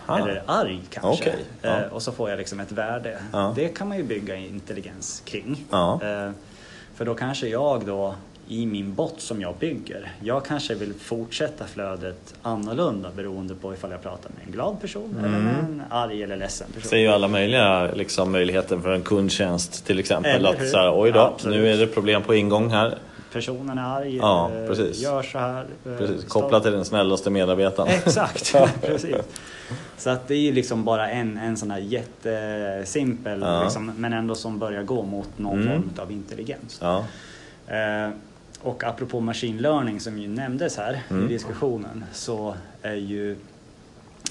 Aha. 0.08 0.20
eller 0.20 0.44
arg 0.46 0.82
kanske? 0.90 1.36
Ja. 1.62 1.80
Eh, 1.80 1.94
och 1.94 2.02
så 2.02 2.12
får 2.12 2.30
jag 2.30 2.38
liksom 2.38 2.60
ett 2.60 2.72
värde. 2.72 3.22
Ja. 3.32 3.54
Det 3.56 3.68
kan 3.68 3.88
man 3.88 3.98
ju 3.98 4.04
bygga 4.04 4.36
intelligens 4.36 5.22
kring. 5.26 5.66
Ja. 5.70 6.00
För 6.96 7.06
då 7.06 7.16
kanske 7.16 7.48
jag 7.48 7.86
då 7.86 8.16
i 8.52 8.66
min 8.66 8.94
bot 8.94 9.22
som 9.22 9.42
jag 9.42 9.56
bygger, 9.60 10.12
jag 10.24 10.46
kanske 10.46 10.76
vill 10.76 10.94
fortsätta 10.94 11.66
flödet 11.66 12.34
annorlunda 12.42 13.10
beroende 13.16 13.56
på 13.56 13.74
ifall 13.74 13.92
jag 13.92 14.02
pratar 14.02 14.30
med 14.30 14.46
en 14.46 14.52
glad 14.52 14.82
person 14.82 15.16
eller 15.20 15.28
Mm. 15.28 15.44
med 15.44 15.56
en 15.60 15.84
arg 15.90 16.24
eller 16.24 16.38
ledsen 16.38 16.68
person. 16.74 16.90
ser 16.90 16.98
ju 16.98 17.08
alla 17.08 17.28
möjliga 17.28 17.92
liksom, 17.94 18.32
möjligheter 18.32 18.78
för 18.80 18.92
en 18.94 19.02
kundtjänst 19.02 19.86
till 19.86 20.00
exempel. 20.00 20.32
Eller 20.36 20.50
att 20.50 20.70
så 20.70 20.78
här, 20.78 21.02
oj 21.02 21.12
då, 21.12 21.20
Absolut. 21.20 21.58
nu 21.58 21.70
är 21.72 21.78
det 21.78 21.88
problem 21.88 22.22
på 22.24 22.36
ingång 22.36 22.70
här. 22.70 22.98
Personen 23.34 23.78
är 23.78 23.98
arg, 23.98 24.16
Ja, 24.18 24.52
eh, 24.52 24.68
precis. 24.68 25.00
gör 25.02 25.24
så 25.24 25.38
här. 25.40 25.66
eh, 25.86 25.98
Precis, 25.98 26.26
kopplat 26.26 26.64
till 26.64 26.72
den 26.72 26.86
snällaste 26.86 27.30
medarbetaren. 27.30 27.90
Exakt, 27.92 28.56
precis. 28.82 29.16
Så 29.98 30.10
att 30.10 30.28
det 30.28 30.34
är 30.36 30.40
ju 30.40 30.52
liksom 30.52 30.84
bara 30.84 31.10
en, 31.10 31.38
en 31.38 31.58
sån 31.58 31.72
här 31.72 31.80
jättesimpel, 31.80 33.42
Ja. 33.42 33.64
liksom, 33.64 33.92
men 33.98 34.14
ändå 34.14 34.36
som 34.36 34.60
börjar 34.60 34.84
gå 34.84 35.04
mot 35.04 35.30
någon 35.38 35.62
Mm. 35.62 35.68
form 35.82 35.90
av 35.98 36.12
intelligens. 36.12 36.80
Ja. 36.82 37.06
Och 38.64 38.84
apropå 38.84 39.20
machine 39.20 39.58
learning 39.62 40.00
som 40.00 40.18
ju 40.18 40.28
nämndes 40.28 40.78
här 40.78 41.04
Mm. 41.10 41.26
i 41.26 41.28
diskussionen 41.28 42.04
så 42.14 42.56
är 42.82 42.94
ju 42.96 43.38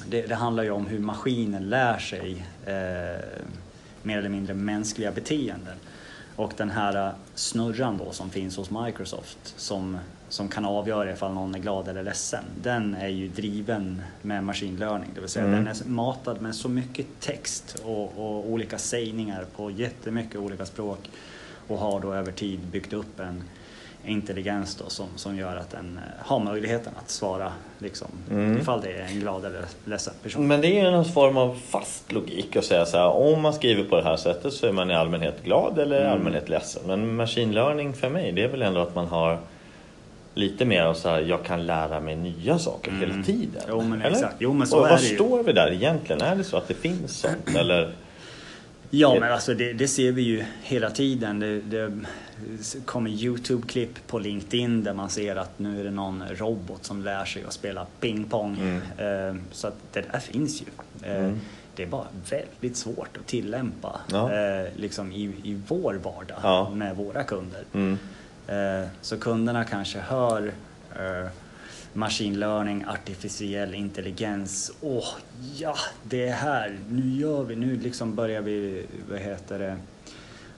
det, 0.09 0.27
det 0.27 0.35
handlar 0.35 0.63
ju 0.63 0.71
om 0.71 0.87
hur 0.87 0.99
maskinen 0.99 1.69
lär 1.71 1.99
sig 1.99 2.47
eh, 2.67 3.25
mer 4.03 4.19
eller 4.19 4.29
mindre 4.29 4.55
mänskliga 4.55 5.13
beteenden. 5.13 5.77
Och 6.37 6.53
den 6.57 6.71
här 6.71 7.07
eh, 7.07 7.13
snurran 7.35 7.99
då 7.99 8.13
som 8.13 8.31
finns 8.31 8.57
hos 8.57 8.71
Microsoft 8.71 9.39
som, 9.57 9.99
som 10.29 10.49
kan 10.49 10.65
avgöra 10.65 11.13
ifall 11.13 11.33
någon 11.35 11.55
är 11.55 11.59
glad 11.59 11.89
eller 11.89 12.03
ledsen. 12.03 12.45
Den 12.63 12.95
är 12.95 13.09
ju 13.09 13.29
driven 13.29 14.03
med 14.23 14.45
machine 14.45 14.77
learning. 14.77 15.11
Det 15.15 15.21
vill 15.21 15.29
säga 15.31 15.45
Mm. 15.47 15.65
den 15.65 15.75
är 15.77 15.89
matad 15.89 16.41
med 16.43 16.55
så 16.55 16.69
mycket 16.69 17.07
text 17.21 17.83
och, 17.85 18.05
och 18.19 18.51
olika 18.51 18.79
sägningar 18.79 19.47
på 19.57 19.71
jättemycket 19.71 20.37
olika 20.37 20.67
språk. 20.67 21.11
Och 21.69 21.79
har 21.79 22.01
då 22.01 22.13
över 22.15 22.33
tid 22.33 22.61
byggt 22.61 22.93
upp 22.93 23.21
en 23.21 23.43
intelligens 24.05 24.75
då 24.77 24.89
som, 24.89 25.07
som 25.17 25.37
gör 25.37 25.57
att 25.57 25.71
den 25.71 25.97
eh, 25.99 26.27
har 26.27 26.39
möjligheten 26.41 26.93
att 27.03 27.11
svara 27.11 27.53
liksom, 27.79 28.09
Mm. 28.31 28.59
ifall 28.59 28.81
det 28.81 28.93
är 28.93 29.03
en 29.07 29.21
glad 29.21 29.45
eller 29.45 29.65
ledsen 29.85 30.15
person. 30.23 30.47
Men 30.47 30.61
det 30.61 30.67
är 30.79 30.85
ju 30.85 30.91
någon 30.91 31.05
form 31.05 31.37
av 31.37 31.57
fast 31.69 32.13
logik 32.13 32.57
att 32.57 32.65
säga 32.65 32.87
så 32.87 32.97
här, 32.97 33.07
om 33.09 33.41
man 33.41 33.53
skriver 33.55 33.85
på 33.85 33.97
det 33.97 34.03
här 34.05 34.17
sättet 34.17 34.53
så 34.53 34.67
är 34.67 34.73
man 34.73 34.91
i 34.91 34.95
allmänhet 34.95 35.45
glad 35.45 35.79
eller 35.79 35.97
i 35.97 36.01
Mm. 36.01 36.13
allmänhet 36.13 36.49
ledsen. 36.49 36.83
Men 36.87 37.17
machine 37.17 37.53
learning 37.53 37.93
för 37.93 38.09
mig, 38.11 38.33
det 38.33 38.43
är 38.45 38.49
väl 38.49 38.63
ändå 38.63 38.81
att 38.81 38.95
man 38.95 39.07
har 39.07 39.39
lite 40.35 40.65
mer 40.65 40.83
av 40.83 40.95
så 40.95 41.09
här, 41.09 41.21
jag 41.21 41.45
kan 41.45 41.67
lära 41.67 42.01
mig 42.01 42.17
nya 42.17 42.59
saker 42.59 42.91
Mm. 42.91 43.01
hela 43.11 43.23
tiden. 43.25 43.63
Jo, 43.69 43.83
men 43.83 44.03
Eller? 44.03 44.11
exakt. 44.11 44.35
Jo, 44.39 44.53
men 44.53 44.67
så 44.67 44.79
Och 44.81 44.89
är 44.91 44.97
det 44.97 45.03
ju. 45.07 45.15
står 45.15 45.43
vi 45.43 45.53
där 45.53 45.73
egentligen? 45.73 46.23
Är 46.23 46.37
det 46.37 46.45
så 46.45 46.57
att 46.57 46.69
det 46.69 46.75
finns 46.75 47.19
sånt? 47.21 47.49
Eller? 47.57 47.93
Ja 48.91 49.17
men 49.21 49.33
alltså 49.33 49.55
det, 49.55 49.73
det 49.73 49.89
ser 49.89 50.13
vi 50.13 50.23
ju 50.23 50.45
hela 50.63 50.91
tiden. 50.91 51.41
Det, 51.41 51.61
det 51.61 51.93
kommer 52.85 53.11
Youtube-klipp 53.11 54.07
på 54.07 54.19
LinkedIn 54.19 54.85
där 54.85 54.95
man 54.95 55.11
ser 55.11 55.37
att 55.37 55.59
nu 55.59 55.81
är 55.81 55.85
det 55.85 55.91
någon 55.91 56.25
robot 56.29 56.85
som 56.85 57.03
lär 57.03 57.25
sig 57.25 57.45
att 57.45 57.53
spela 57.53 57.87
pingpong. 58.01 58.57
Mm. 58.61 58.81
Eh, 59.37 59.43
Så 59.53 59.67
att 59.67 59.75
det 59.93 60.01
där 60.13 60.19
finns 60.19 60.63
ju. 60.63 60.67
Eh, 61.11 61.17
Mm. 61.25 61.41
Det 61.77 61.83
är 61.83 61.87
bara 61.87 62.07
väldigt 62.31 62.77
svårt 62.77 63.17
att 63.17 63.27
tillämpa 63.27 64.01
Ja. 64.13 64.33
eh, 64.35 64.67
liksom 64.77 65.13
i, 65.13 65.23
i 65.43 65.61
vår 65.69 65.95
vardag 65.95 66.37
Ja. 66.43 66.71
med 66.75 66.97
våra 66.97 67.23
kunder. 67.23 67.65
Mm. 67.73 67.99
Eh, 68.47 68.89
Så 69.01 69.17
kunderna 69.19 69.65
kanske 69.65 69.99
hör 70.01 70.53
eh, 70.97 71.29
machine 71.93 72.39
learning, 72.39 72.85
artificiell 72.89 73.75
intelligens. 73.75 74.73
Åh, 74.81 75.05
ja, 75.57 75.75
det 76.03 76.29
är 76.29 76.33
här. 76.33 76.79
Nu 76.89 77.21
gör 77.21 77.43
vi, 77.43 77.57
nu 77.57 77.77
liksom 77.77 78.15
börjar 78.15 78.43
vi, 78.43 78.87
vad 79.11 79.19
heter 79.19 79.59
det, 79.59 79.77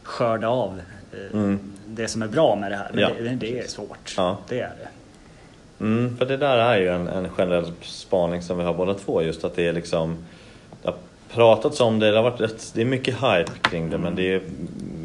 skörda 0.03 0.49
av 0.49 0.81
eh, 1.13 1.35
Mm. 1.41 1.59
det 1.87 2.09
som 2.09 2.23
är 2.23 2.29
bra 2.29 2.57
med 2.57 2.73
det 2.73 2.77
här. 2.77 2.91
Men 2.93 3.01
Ja, 3.03 3.11
det, 3.23 3.29
det 3.35 3.59
är 3.59 3.67
svårt. 3.67 4.15
Ja. 4.17 4.39
Det 4.49 4.61
är 4.61 4.73
det. 4.79 4.89
Mm, 5.85 6.17
för 6.17 6.27
det 6.27 6.37
där 6.37 6.57
är 6.57 6.79
ju 6.81 6.89
en, 6.89 7.09
en 7.09 7.29
generell 7.29 7.73
spaning 7.83 8.43
som 8.43 8.59
vi 8.59 8.65
har 8.65 8.75
båda 8.75 8.95
två. 8.95 9.23
Just 9.23 9.45
att 9.45 9.57
det 9.57 9.69
är 9.69 9.73
liksom... 9.73 10.17
Det 10.83 10.89
har 10.89 10.97
pratats 11.29 11.81
om 11.81 11.99
det, 11.99 12.11
det 12.11 12.17
har 12.17 12.31
varit 12.31 12.73
det 12.75 12.81
är 12.81 12.85
mycket 12.85 13.15
hype 13.15 13.51
kring 13.63 13.91
det 13.91 13.99
men 13.99 14.15
det 14.15 14.35
är 14.35 14.43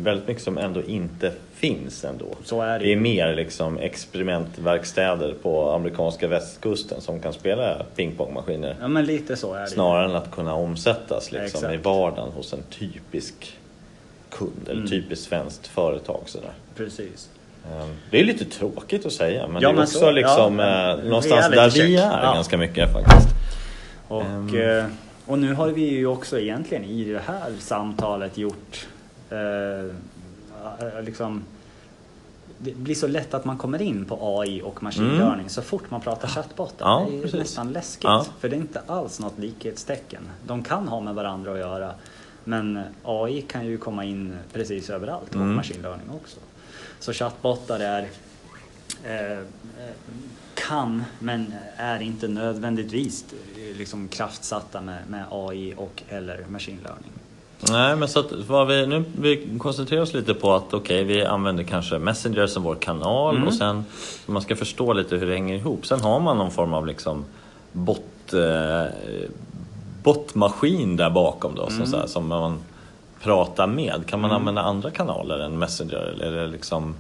väldigt 0.08 0.28
mycket 0.28 0.44
som 0.44 0.58
ändå 0.58 0.82
inte 0.84 1.32
finns 1.54 2.04
ändå. 2.06 2.26
Så 2.44 2.62
är 2.62 2.80
det 2.80 2.86
det 2.86 2.92
är 2.94 2.98
mer 2.98 3.36
liksom 3.36 3.78
experimentverkstäder 3.78 5.34
på 5.42 5.72
amerikanska 5.72 6.28
västkusten 6.28 7.02
som 7.02 7.20
kan 7.20 7.34
spela 7.34 7.84
pingpongmaskiner. 7.96 8.76
Ja 8.82 8.88
men 8.88 9.06
lite 9.06 9.36
så 9.36 9.54
är 9.54 9.62
det. 9.62 9.68
Snarare 9.68 10.06
än 10.10 10.16
att 10.16 10.32
kunna 10.32 10.54
omsättas 10.54 11.32
liksom, 11.32 11.46
Exakt. 11.60 11.74
i 11.74 11.78
vardagen 11.78 12.32
hos 12.32 12.54
en 12.54 12.64
typisk 12.70 13.58
kund 14.30 14.62
eller 14.66 14.74
Mm. 14.76 14.88
typiskt 14.90 15.26
svenskt 15.30 15.68
företag. 15.68 16.22
Sådär. 16.26 16.52
Precis. 16.76 17.30
Ehm, 17.66 17.88
Det 18.12 18.20
är 18.20 18.24
lite 18.24 18.46
tråkigt 18.46 19.06
att 19.06 19.14
säga 19.14 19.48
men 19.48 19.62
Ja, 19.62 19.68
det 19.70 19.72
är 19.72 19.74
men 19.74 19.84
också 19.84 20.00
så- 20.00 20.12
liksom, 20.12 20.60
ja, 20.60 20.92
eh, 20.92 21.04
någonstans 21.04 21.50
där 21.50 21.70
vi 21.70 21.96
är 21.96 22.02
Ja. 22.24 22.34
ganska 22.34 22.58
mycket 22.58 22.94
faktiskt. 22.94 23.28
Och, 24.08 24.56
eh, 24.56 24.86
och 25.26 25.40
nu 25.40 25.54
har 25.54 25.68
vi 25.68 25.82
ju 25.90 26.08
också 26.08 26.40
egentligen 26.40 26.84
i 26.84 27.04
det 27.04 27.22
här 27.28 27.52
samtalet 27.60 28.38
gjort 28.38 28.88
eh, 29.30 29.86
eh, 30.96 31.02
liksom 31.04 31.44
det 32.60 32.76
blir 32.76 32.96
så 32.96 33.08
lätt 33.08 33.34
att 33.34 33.46
man 33.46 33.58
kommer 33.58 33.82
in 33.82 34.06
på 34.06 34.40
AI 34.42 34.62
och 34.62 34.84
machine 34.84 35.06
Mm. 35.06 35.18
learning 35.18 35.50
så 35.50 35.62
fort 35.62 35.92
man 35.92 36.02
pratar 36.02 36.28
chattbottar. 36.28 36.86
Ja, 36.86 37.08
det 37.10 37.18
är 37.18 37.22
precis. 37.22 37.40
nästan 37.40 37.72
läskigt. 37.72 38.04
Ja. 38.04 38.26
För 38.40 38.50
det 38.50 38.56
är 38.56 38.60
inte 38.60 38.82
alls 38.88 39.20
något 39.20 39.40
likhetstecken. 39.40 40.30
De 40.48 40.64
kan 40.64 40.88
ha 40.88 41.02
med 41.02 41.16
varandra 41.16 41.52
att 41.54 41.60
göra. 41.60 41.92
Men 42.44 42.80
AI 43.04 43.42
kan 43.42 43.66
ju 43.66 43.78
komma 43.78 44.04
in 44.06 44.36
precis 44.54 44.90
överallt 44.90 45.30
och 45.30 45.36
Mm. 45.42 45.56
machine 45.56 45.82
learning 45.82 46.10
också. 46.10 46.40
Så 47.00 47.14
chattbottar 47.14 47.80
är 47.80 48.08
eh, 49.04 49.32
eh, 49.32 49.40
kan 50.54 51.04
men 51.20 51.54
är 51.78 52.00
inte 52.02 52.28
nödvändigtvis 52.28 53.26
eh, 53.58 53.78
liksom 53.78 54.08
kraftsatta 54.08 54.82
med, 54.82 54.98
med 55.10 55.26
AI 55.32 55.74
och 55.78 56.04
eller 56.10 56.46
machine 56.50 56.80
learning. 56.84 57.12
Nej, 57.60 57.96
men 57.96 58.08
så 58.08 58.20
att 58.20 58.32
vad 58.32 58.68
vi, 58.68 58.88
nu 58.88 59.04
vi 59.20 59.58
koncentrerar 59.60 60.02
oss 60.02 60.14
lite 60.14 60.34
på 60.34 60.54
att 60.54 60.74
okej, 60.74 61.04
vi 61.04 61.26
använder 61.26 61.64
kanske 61.64 62.00
Messenger 62.00 62.48
som 62.48 62.64
vår 62.64 62.76
kanal 62.76 63.36
Mm. 63.36 63.48
och 63.48 63.54
sen 63.54 63.76
om 64.26 64.34
man 64.34 64.42
ska 64.42 64.56
förstå 64.56 64.94
lite 64.94 65.16
hur 65.16 65.28
det 65.28 65.34
hänger 65.34 65.56
ihop. 65.56 65.86
Sen 65.86 66.00
har 66.02 66.20
man 66.20 66.38
någon 66.38 66.52
form 66.52 66.74
av 66.74 66.88
liksom 66.88 67.26
bot, 67.72 68.34
eh, 68.34 68.92
botmaskin 70.04 70.96
där 70.96 71.10
bakom 71.10 71.56
då 71.56 71.66
som, 71.68 71.76
Mm. 71.76 71.88
så 71.88 71.98
här, 71.98 72.08
som 72.08 72.28
man 72.28 72.60
pratar 73.22 73.68
med. 73.68 74.04
Kan 74.06 74.20
man 74.22 74.30
Mm. 74.30 74.40
använda 74.42 74.62
andra 74.62 74.92
kanaler 74.92 75.40
än 75.40 75.60
Messenger 75.60 75.98
eller 75.98 76.26
är 76.26 76.42
det 76.42 76.48
liksom 76.48 76.96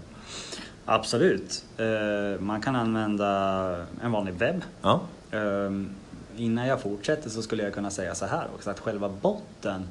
Absolut. 0.89 1.63
Eh, 1.77 2.41
man 2.41 2.61
kan 2.61 2.75
använda 2.75 3.27
en 4.03 4.11
vanlig 4.11 4.33
webb. 4.33 4.61
Ja, 4.81 4.99
Eh, 5.31 5.71
innan 6.37 6.67
jag 6.67 6.81
fortsätter 6.81 7.29
så 7.29 7.41
skulle 7.41 7.63
jag 7.63 7.73
kunna 7.73 7.89
säga 7.89 8.15
så 8.15 8.25
här 8.25 8.47
också 8.55 8.69
att 8.69 8.79
själva 8.79 9.09
botten 9.21 9.87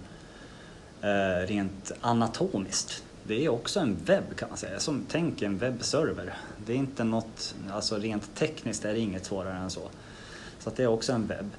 Eh, 1.06 1.46
rent 1.46 1.92
anatomiskt 2.00 3.02
det 3.28 3.44
är 3.44 3.48
också 3.48 3.80
en 3.80 3.96
webb 4.04 4.36
kan 4.36 4.48
man 4.48 4.58
säga. 4.58 4.80
Som 4.80 5.04
tänk 5.08 5.42
en 5.42 5.58
webbserver. 5.58 6.34
Det 6.66 6.72
är 6.72 6.76
inte 6.76 7.04
något, 7.04 7.54
alltså 7.70 7.96
rent 7.96 8.34
tekniskt 8.34 8.84
är 8.84 8.92
det 8.92 8.98
inget 8.98 9.24
svårare 9.24 9.56
än 9.56 9.70
så. 9.70 9.90
Så 10.58 10.68
att 10.68 10.76
det 10.76 10.82
är 10.82 10.86
också 10.86 11.12
en 11.12 11.26
webb. 11.26 11.50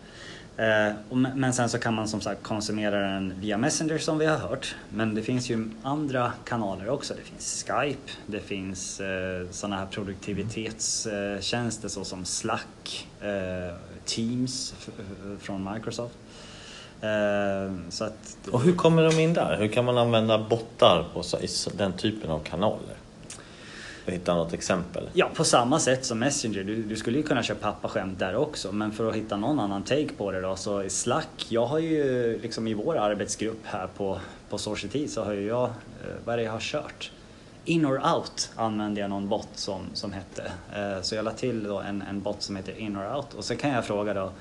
Eh, 0.58 0.92
men 1.36 1.54
sen 1.54 1.70
så 1.70 1.80
kan 1.80 1.94
man 1.94 2.08
som 2.08 2.22
sagt 2.22 2.44
konsumera 2.44 3.14
den 3.14 3.40
via 3.40 3.58
Messenger 3.58 3.98
som 3.98 4.18
vi 4.18 4.26
har 4.26 4.38
hört. 4.38 4.76
Men 4.90 5.16
det 5.16 5.22
finns 5.22 5.50
ju 5.50 5.70
andra 5.84 6.34
kanaler 6.44 6.90
också. 6.90 7.14
Det 7.14 7.22
finns 7.22 7.66
Skype, 7.68 8.12
det 8.26 8.40
finns 8.40 9.00
eh, 9.00 9.48
sådana 9.52 9.76
här 9.76 9.86
produktivitetstjänster 9.86 11.88
såsom 11.88 12.26
Slack, 12.26 13.08
Teams 14.06 14.76
från 15.40 15.74
Microsoft. 15.74 16.18
Eh, 17.02 17.74
så 17.90 18.04
att, 18.04 18.38
och 18.52 18.62
hur 18.62 18.76
kommer 18.76 19.04
de 19.04 19.20
in 19.20 19.34
där? 19.34 19.58
Hur 19.60 19.68
kan 19.68 19.86
man 19.86 19.98
använda 19.98 20.38
bottar 20.38 21.06
på 21.14 21.24
den 21.78 21.94
typen 21.94 22.30
av 22.32 22.40
kanaler? 22.40 22.96
Jag 24.06 24.14
hittar 24.14 24.36
något 24.36 24.54
exempel. 24.54 25.10
Ja, 25.14 25.30
på 25.34 25.44
samma 25.44 25.80
sätt 25.80 26.06
som 26.06 26.20
Messenger. 26.20 26.64
Du, 26.64 26.84
du 26.84 26.96
skulle 26.96 27.18
ju 27.18 27.24
kunna 27.24 27.44
köra 27.44 27.58
pappaskämt 27.58 28.20
där 28.20 28.36
också. 28.36 28.72
Men 28.72 28.92
för 28.92 29.10
att 29.10 29.16
hitta 29.16 29.38
någon 29.38 29.60
annan 29.60 29.84
take 29.84 30.10
på 30.18 30.32
det 30.32 30.42
då 30.42 30.56
så 30.56 30.84
i 30.84 30.90
Slack. 30.90 31.46
Jag 31.50 31.66
har 31.66 31.80
ju 31.80 32.40
liksom 32.42 32.68
i 32.68 32.74
vår 32.74 32.98
arbetsgrupp 32.98 33.60
här 33.64 33.88
på, 33.98 34.20
på 34.50 34.58
Society 34.58 35.08
så 35.08 35.24
har 35.24 35.34
ju 35.34 35.48
jag, 35.48 35.64
eh, 35.64 35.72
vad 36.26 36.34
är 36.34 36.38
det 36.38 36.44
jag 36.44 36.52
har 36.52 36.60
kört? 36.60 37.12
In 37.66 37.86
or 37.86 38.02
out 38.16 38.52
använde 38.56 39.02
jag 39.02 39.10
någon 39.10 39.30
bot 39.30 39.50
som, 39.56 39.82
som 39.94 40.14
hette. 40.14 40.52
Eh, 40.76 41.02
Så 41.02 41.16
jag 41.16 41.26
la 41.26 41.32
till 41.32 41.64
då 41.64 41.80
en, 41.80 42.02
en 42.10 42.22
bot 42.22 42.42
som 42.42 42.56
heter 42.56 42.80
in 42.80 42.98
or 42.98 43.16
out. 43.16 43.34
Och 43.34 43.44
så 43.44 43.56
kan 43.56 43.70
jag 43.72 43.86
fråga 43.86 44.14
då 44.14 44.32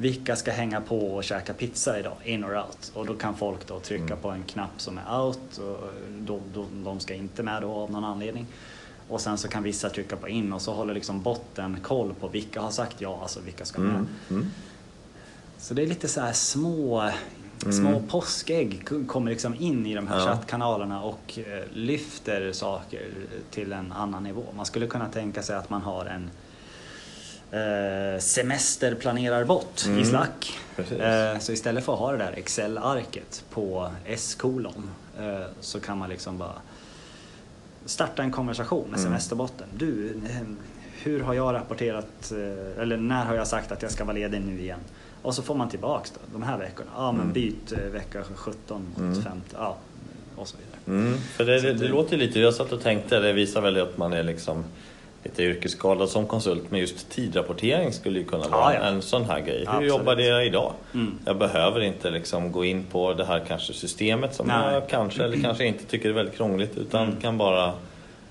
vilka 0.00 0.36
ska 0.36 0.50
hänga 0.52 0.80
på 0.80 1.14
och 1.14 1.24
käka 1.24 1.52
pizza 1.54 1.98
idag? 1.98 2.16
In 2.24 2.44
or 2.44 2.56
out? 2.58 2.92
Och 2.94 3.06
då 3.06 3.14
kan 3.14 3.36
folk 3.36 3.66
då 3.66 3.80
trycka 3.80 4.04
Mm. 4.04 4.18
på 4.18 4.28
en 4.30 4.42
knapp 4.42 4.70
som 4.80 4.98
är 4.98 5.20
out 5.20 5.58
och 5.58 5.90
då, 6.18 6.40
då, 6.54 6.66
de 6.84 7.00
ska 7.00 7.14
inte 7.14 7.42
med 7.42 7.62
då 7.62 7.72
av 7.72 7.90
någon 7.90 8.04
anledning. 8.04 8.46
Och 9.08 9.20
sen 9.20 9.38
så 9.38 9.48
kan 9.48 9.62
vissa 9.62 9.90
trycka 9.90 10.16
på 10.16 10.28
in 10.28 10.52
och 10.52 10.62
så 10.62 10.72
håller 10.74 10.94
liksom 10.94 11.22
botten 11.22 11.76
koll 11.82 12.14
på 12.20 12.28
vilka 12.28 12.60
har 12.60 12.70
sagt 12.70 13.00
ja, 13.00 13.18
alltså 13.22 13.40
vilka 13.40 13.64
ska 13.64 13.80
med. 13.80 13.90
Mm. 13.94 14.06
Mm. 14.30 14.46
Så 15.58 15.74
det 15.74 15.82
är 15.82 15.86
lite 15.86 16.08
så 16.08 16.20
här 16.20 16.32
små, 16.32 17.10
små 17.70 18.02
påskägg 18.08 18.88
kommer 19.06 19.30
liksom 19.30 19.54
in 19.58 19.86
i 19.86 19.94
de 19.94 20.06
här 20.08 20.18
Ja. 20.18 20.24
chattkanalerna 20.26 21.02
och 21.02 21.38
eh, 21.38 21.64
lyfter 21.72 22.52
saker 22.52 23.08
till 23.50 23.72
en 23.72 23.92
annan 23.92 24.22
nivå. 24.22 24.44
Man 24.56 24.66
skulle 24.66 24.86
kunna 24.86 25.08
tänka 25.08 25.42
sig 25.42 25.56
att 25.56 25.70
man 25.70 25.82
har 25.82 26.04
en 26.06 26.30
eh, 27.52 28.20
semesterplanerarbot 28.20 29.84
i 29.86 29.90
Mm. 29.90 30.04
Slack. 30.04 30.58
Precis. 30.76 30.98
Eh, 31.00 31.38
så 31.38 31.52
istället 31.52 31.84
för 31.84 31.92
att 31.92 31.98
ha 31.98 32.12
det 32.12 32.18
där 32.18 32.32
Excel-arket 32.36 33.44
på 33.50 33.90
S-kolon 34.06 34.90
eh, 35.18 35.40
så 35.60 35.80
kan 35.80 35.98
man 35.98 36.08
liksom 36.08 36.38
bara 36.38 36.54
starta 37.84 38.22
en 38.22 38.30
konversation 38.32 38.90
med 38.90 38.98
Mm. 38.98 39.10
semesterbotten. 39.10 39.66
Du, 39.76 40.08
eh, 40.10 40.42
hur 41.02 41.20
har 41.20 41.34
jag 41.34 41.54
rapporterat, 41.54 42.32
eller 42.78 42.96
när 42.96 43.24
har 43.24 43.34
jag 43.34 43.46
sagt 43.46 43.72
att 43.72 43.82
jag 43.82 43.90
ska 43.90 44.04
vara 44.04 44.14
ledig 44.14 44.40
nu 44.40 44.60
igen? 44.60 44.80
Och 45.22 45.34
så 45.34 45.42
får 45.42 45.54
man 45.54 45.68
tillbaks 45.68 46.10
då, 46.10 46.20
de 46.32 46.42
här 46.42 46.58
veckorna. 46.58 46.90
Ja 46.96 47.12
men 47.12 47.20
Mm. 47.20 47.32
byt 47.32 47.72
vecka 47.92 48.24
17 48.34 48.82
mot 48.96 48.98
Mm. 48.98 49.22
50, 49.22 49.40
ja 49.58 49.76
och 50.36 50.48
så 50.48 50.56
vidare. 50.56 51.00
Mm, 51.02 51.18
för 51.18 51.44
det, 51.44 51.60
det, 51.60 51.72
det 51.72 51.88
låter 51.88 52.16
lite, 52.16 52.40
jag 52.40 52.54
satt 52.54 52.72
och 52.72 52.82
tänkte, 52.82 53.18
det 53.20 53.32
visar 53.32 53.60
väl 53.60 53.80
att 53.80 53.98
man 53.98 54.12
är 54.12 54.22
liksom 54.22 54.64
lite 55.24 55.42
yrkesskadad 55.42 56.08
som 56.08 56.26
konsult, 56.26 56.70
men 56.70 56.80
just 56.80 57.10
tidrapportering 57.10 57.92
skulle 57.92 58.18
ju 58.18 58.24
kunna 58.24 58.48
vara 58.48 58.74
Ja, 58.74 58.80
ja. 58.80 58.86
en 58.88 59.02
sån 59.02 59.24
här 59.24 59.40
grej. 59.40 59.58
Hur 59.58 59.68
Absolut. 59.68 59.88
jobbar 59.88 60.16
det 60.16 60.44
idag? 60.44 60.72
Mm. 60.94 61.18
Jag 61.24 61.38
behöver 61.38 61.80
inte 61.80 62.10
liksom 62.10 62.52
gå 62.52 62.64
in 62.64 62.84
på 62.92 63.12
det 63.14 63.24
här 63.24 63.44
kanske 63.48 63.72
systemet 63.72 64.34
som 64.34 64.46
Nej. 64.46 64.74
jag 64.74 64.88
kanske 64.88 65.24
eller 65.24 65.36
kanske 65.42 65.64
inte 65.66 65.84
tycker 65.84 66.08
är 66.08 66.12
väldigt 66.12 66.36
krångligt 66.36 66.76
utan 66.76 67.02
Mm. 67.08 67.20
kan 67.20 67.38
bara 67.38 67.72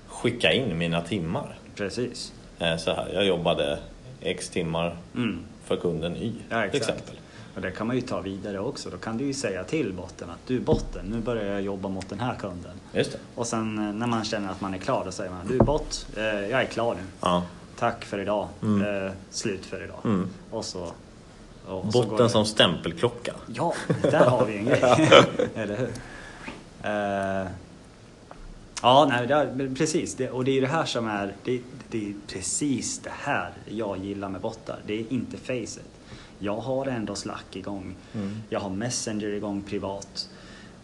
skicka 0.06 0.52
in 0.52 0.78
mina 0.78 1.00
timmar. 1.02 1.54
Precis. 1.76 2.32
Eh, 2.58 2.76
Så 2.76 2.90
här, 2.94 3.08
jag 3.14 3.24
jobbade 3.26 3.78
X 4.22 4.48
timmar 4.48 4.96
Mm. 5.14 5.38
för 5.64 5.76
kunden 5.76 6.16
Y 6.16 6.32
Ja, 6.50 6.68
till 6.70 6.80
exempel. 6.80 7.14
Och 7.54 7.60
det 7.60 7.70
kan 7.70 7.86
man 7.86 7.96
ju 7.96 8.02
ta 8.02 8.20
vidare 8.20 8.58
också. 8.60 8.90
Då 8.90 8.96
kan 8.96 9.18
du 9.18 9.24
ju 9.24 9.34
säga 9.34 9.64
till 9.64 9.92
botten 9.92 10.30
att 10.30 10.46
du 10.46 10.60
botten, 10.60 11.06
nu 11.06 11.20
börjar 11.20 11.44
jag 11.44 11.62
jobba 11.62 11.88
mot 11.88 12.08
den 12.08 12.20
här 12.20 12.34
kunden. 12.34 12.72
Just 12.92 13.12
det. 13.12 13.18
Och 13.34 13.46
sen 13.46 13.78
eh, 13.78 13.94
när 13.94 14.06
man 14.06 14.24
känner 14.24 14.50
att 14.50 14.60
man 14.60 14.74
är 14.74 14.78
klar 14.78 15.02
då 15.04 15.12
säger 15.12 15.30
man 15.30 15.46
du 15.48 15.58
bot, 15.58 16.06
eh, 16.16 16.24
jag 16.24 16.60
är 16.62 16.66
klar 16.66 16.94
nu. 16.94 17.00
Ja. 17.20 17.42
Tack 17.78 18.04
för 18.04 18.18
idag. 18.18 18.48
Mm. 18.62 19.06
Eh, 19.06 19.12
slut 19.30 19.66
för 19.66 19.84
idag. 19.84 19.98
Mm. 20.04 20.28
Och 20.50 20.64
så... 20.64 20.92
Och 21.66 21.92
så 21.92 22.02
Botten 22.02 22.16
det- 22.16 22.28
som 22.28 22.44
stämpelklocka. 22.46 23.34
Ja, 23.46 23.74
där 24.02 24.24
har 24.30 24.44
vi 24.46 24.58
en 24.58 24.64
grej. 24.64 24.80
Eller 25.54 25.76
hur? 25.76 25.90
Eh, 26.82 27.48
ja, 28.82 29.06
nej, 29.10 29.26
det 29.26 29.74
precis. 29.74 30.14
Det, 30.14 30.30
och 30.30 30.44
det 30.44 30.56
är 30.56 30.60
det 30.60 30.66
här 30.66 30.84
som 30.84 31.08
är... 31.08 31.34
Det, 31.44 31.60
det 31.90 32.08
är 32.08 32.14
precis 32.26 32.98
det 32.98 33.12
här 33.12 33.50
jag 33.68 33.98
gillar 33.98 34.28
med 34.28 34.40
bottar. 34.40 34.78
Det 34.86 35.00
är 35.00 35.04
inte 35.12 35.36
facet. 35.36 35.84
Jag 36.42 36.56
har 36.56 36.86
ändå 36.86 37.14
Slack 37.14 37.56
igång. 37.56 37.94
Mm. 38.14 38.42
Jag 38.48 38.60
har 38.60 38.70
Messenger 38.70 39.26
igång 39.28 39.62
privat. 39.62 40.28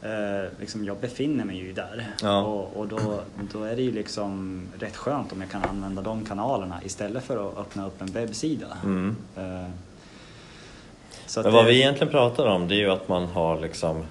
Eh, 0.02 0.50
liksom 0.60 0.84
jag 0.84 0.96
befinner 0.96 1.44
mig 1.44 1.56
ju 1.56 1.72
där. 1.72 2.06
Ja. 2.22 2.42
Och, 2.42 2.76
och 2.76 2.88
då, 2.88 3.20
då 3.52 3.62
är 3.64 3.76
det 3.76 3.82
ju 3.82 3.92
liksom 3.92 4.62
rätt 4.78 4.96
skönt 4.96 5.32
om 5.32 5.40
jag 5.40 5.50
kan 5.50 5.62
använda 5.64 6.02
de 6.02 6.24
kanalerna 6.24 6.80
istället 6.84 7.24
för 7.24 7.48
att 7.48 7.58
öppna 7.58 7.86
upp 7.86 8.00
en 8.00 8.06
webbsida. 8.06 8.66
Mm. 8.84 9.16
Eh, 9.36 9.68
så 11.26 11.42
Men 11.42 11.52
vad 11.52 11.64
det- 11.64 11.70
vi 11.70 11.76
egentligen 11.80 12.10
pratar 12.10 12.46
om 12.46 12.68
det 12.68 12.74
är 12.74 12.78
ju 12.78 12.90
att 12.90 13.08
man 13.08 13.24
har 13.26 13.60
liksom 13.60 14.04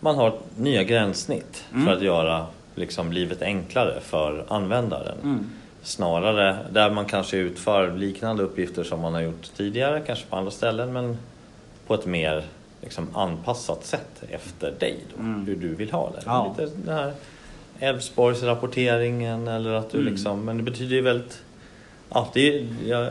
man 0.00 0.16
har 0.16 0.34
nya 0.56 0.82
gränssnitt 0.84 1.64
Mm. 1.72 1.86
för 1.86 1.92
att 1.92 2.02
göra 2.02 2.46
liksom 2.74 3.12
livet 3.12 3.42
enklare 3.42 4.00
för 4.00 4.44
användaren. 4.48 5.18
Mm. 5.22 5.50
Snarare 5.82 6.56
där 6.70 6.90
man 6.90 7.04
kanske 7.04 7.36
utför 7.36 7.92
liknande 7.96 8.42
uppgifter 8.42 8.84
som 8.84 9.00
man 9.00 9.14
har 9.14 9.20
gjort 9.20 9.50
tidigare, 9.56 10.02
kanske 10.06 10.26
på 10.26 10.36
andra 10.36 10.50
ställen 10.50 10.92
men 10.92 11.18
på 11.86 11.94
ett 11.94 12.06
mer 12.06 12.44
liksom 12.80 13.08
anpassat 13.16 13.84
sätt 13.84 14.22
efter 14.30 14.72
dig 14.78 14.96
då, 15.14 15.20
Mm. 15.22 15.46
hur 15.46 15.56
du 15.56 15.74
vill 15.74 15.92
ha 15.92 16.10
det. 16.10 16.22
Ja. 16.26 16.54
Lite 16.58 16.72
den 16.84 16.94
här 16.96 17.12
Älvsborgsrapporteringen 17.78 19.48
eller 19.48 19.70
att 19.72 19.90
du 19.90 19.98
Mm. 20.00 20.12
liksom, 20.12 20.44
men 20.44 20.56
det 20.56 20.62
betyder 20.62 20.96
ju 20.96 21.02
väldigt, 21.02 21.42
ja 22.10 22.28
det 22.34 22.66
jag 22.86 23.08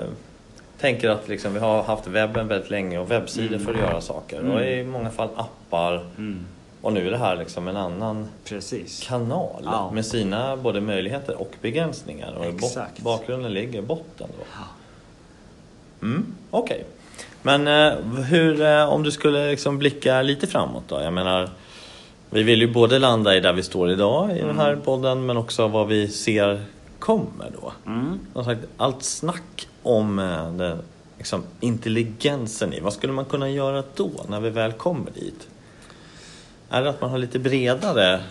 tänker 0.80 1.10
att 1.10 1.28
liksom, 1.28 1.54
vi 1.54 1.60
har 1.60 1.84
haft 1.84 2.08
webben 2.08 2.48
väldigt 2.48 2.70
länge 2.70 3.00
och 3.00 3.12
webbsidor 3.12 3.48
Mm. 3.56 3.66
för 3.66 3.74
att 3.74 3.80
göra 3.80 4.02
saker 4.02 4.40
Mm. 4.40 4.52
och 4.52 4.62
i 4.66 4.84
många 4.84 5.10
fall 5.10 5.30
appar 5.36 6.06
Mm. 6.18 6.46
Och 6.82 6.94
nu 6.94 7.08
är 7.08 7.12
det 7.12 7.18
här 7.18 7.36
liksom 7.36 7.68
en 7.68 7.78
annan 7.78 8.28
Precis. 8.46 9.04
kanal 9.08 9.62
Ja. 9.64 9.92
med 9.94 10.06
sina 10.06 10.58
både 10.58 10.82
möjligheter 10.82 11.42
och 11.42 11.52
begränsningar. 11.62 12.34
Och 12.38 12.46
Exakt. 12.46 13.00
bakgrunden 13.00 13.54
ligger 13.54 13.80
i 13.80 13.82
botten 13.82 14.28
då. 14.38 14.46
Mm, 16.06 16.26
Okej. 16.52 16.86
Men 17.42 17.68
eh, 17.68 17.94
hur, 18.24 18.62
eh, 18.62 18.90
om 18.90 19.04
du 19.04 19.12
skulle 19.12 19.50
liksom 19.50 19.78
blicka 19.78 20.22
lite 20.22 20.48
framåt 20.48 20.84
då? 20.88 21.02
Jag 21.02 21.14
menar, 21.14 21.50
vi 22.30 22.44
vill 22.44 22.62
ju 22.62 22.74
både 22.74 23.00
landa 23.00 23.36
i 23.36 23.40
där 23.40 23.54
vi 23.54 23.64
står 23.64 23.92
idag 23.92 24.38
i 24.38 24.42
den 24.42 24.60
här 24.60 24.76
podden 24.76 25.26
men 25.26 25.38
också 25.38 25.68
vad 25.68 25.88
vi 25.88 26.08
ser 26.08 26.66
kommer 27.00 27.52
då. 27.62 27.72
Mm. 27.86 28.20
Sagt, 28.46 28.62
allt 28.78 29.04
snack 29.04 29.68
om 29.84 30.20
eh, 30.20 30.52
den, 30.54 30.80
liksom, 31.18 31.44
intelligensen 31.60 32.74
i, 32.74 32.80
vad 32.80 32.94
skulle 32.94 33.14
man 33.14 33.26
kunna 33.26 33.50
göra 33.50 33.84
då 33.96 34.10
när 34.30 34.40
vi 34.40 34.50
väl 34.50 34.72
kommer 34.72 35.12
dit? 35.12 35.48
Är 36.74 36.82
det 36.84 36.90
att 36.90 37.02
man 37.02 37.10
har 37.10 37.18
lite 37.18 37.40
bredare 37.40 38.24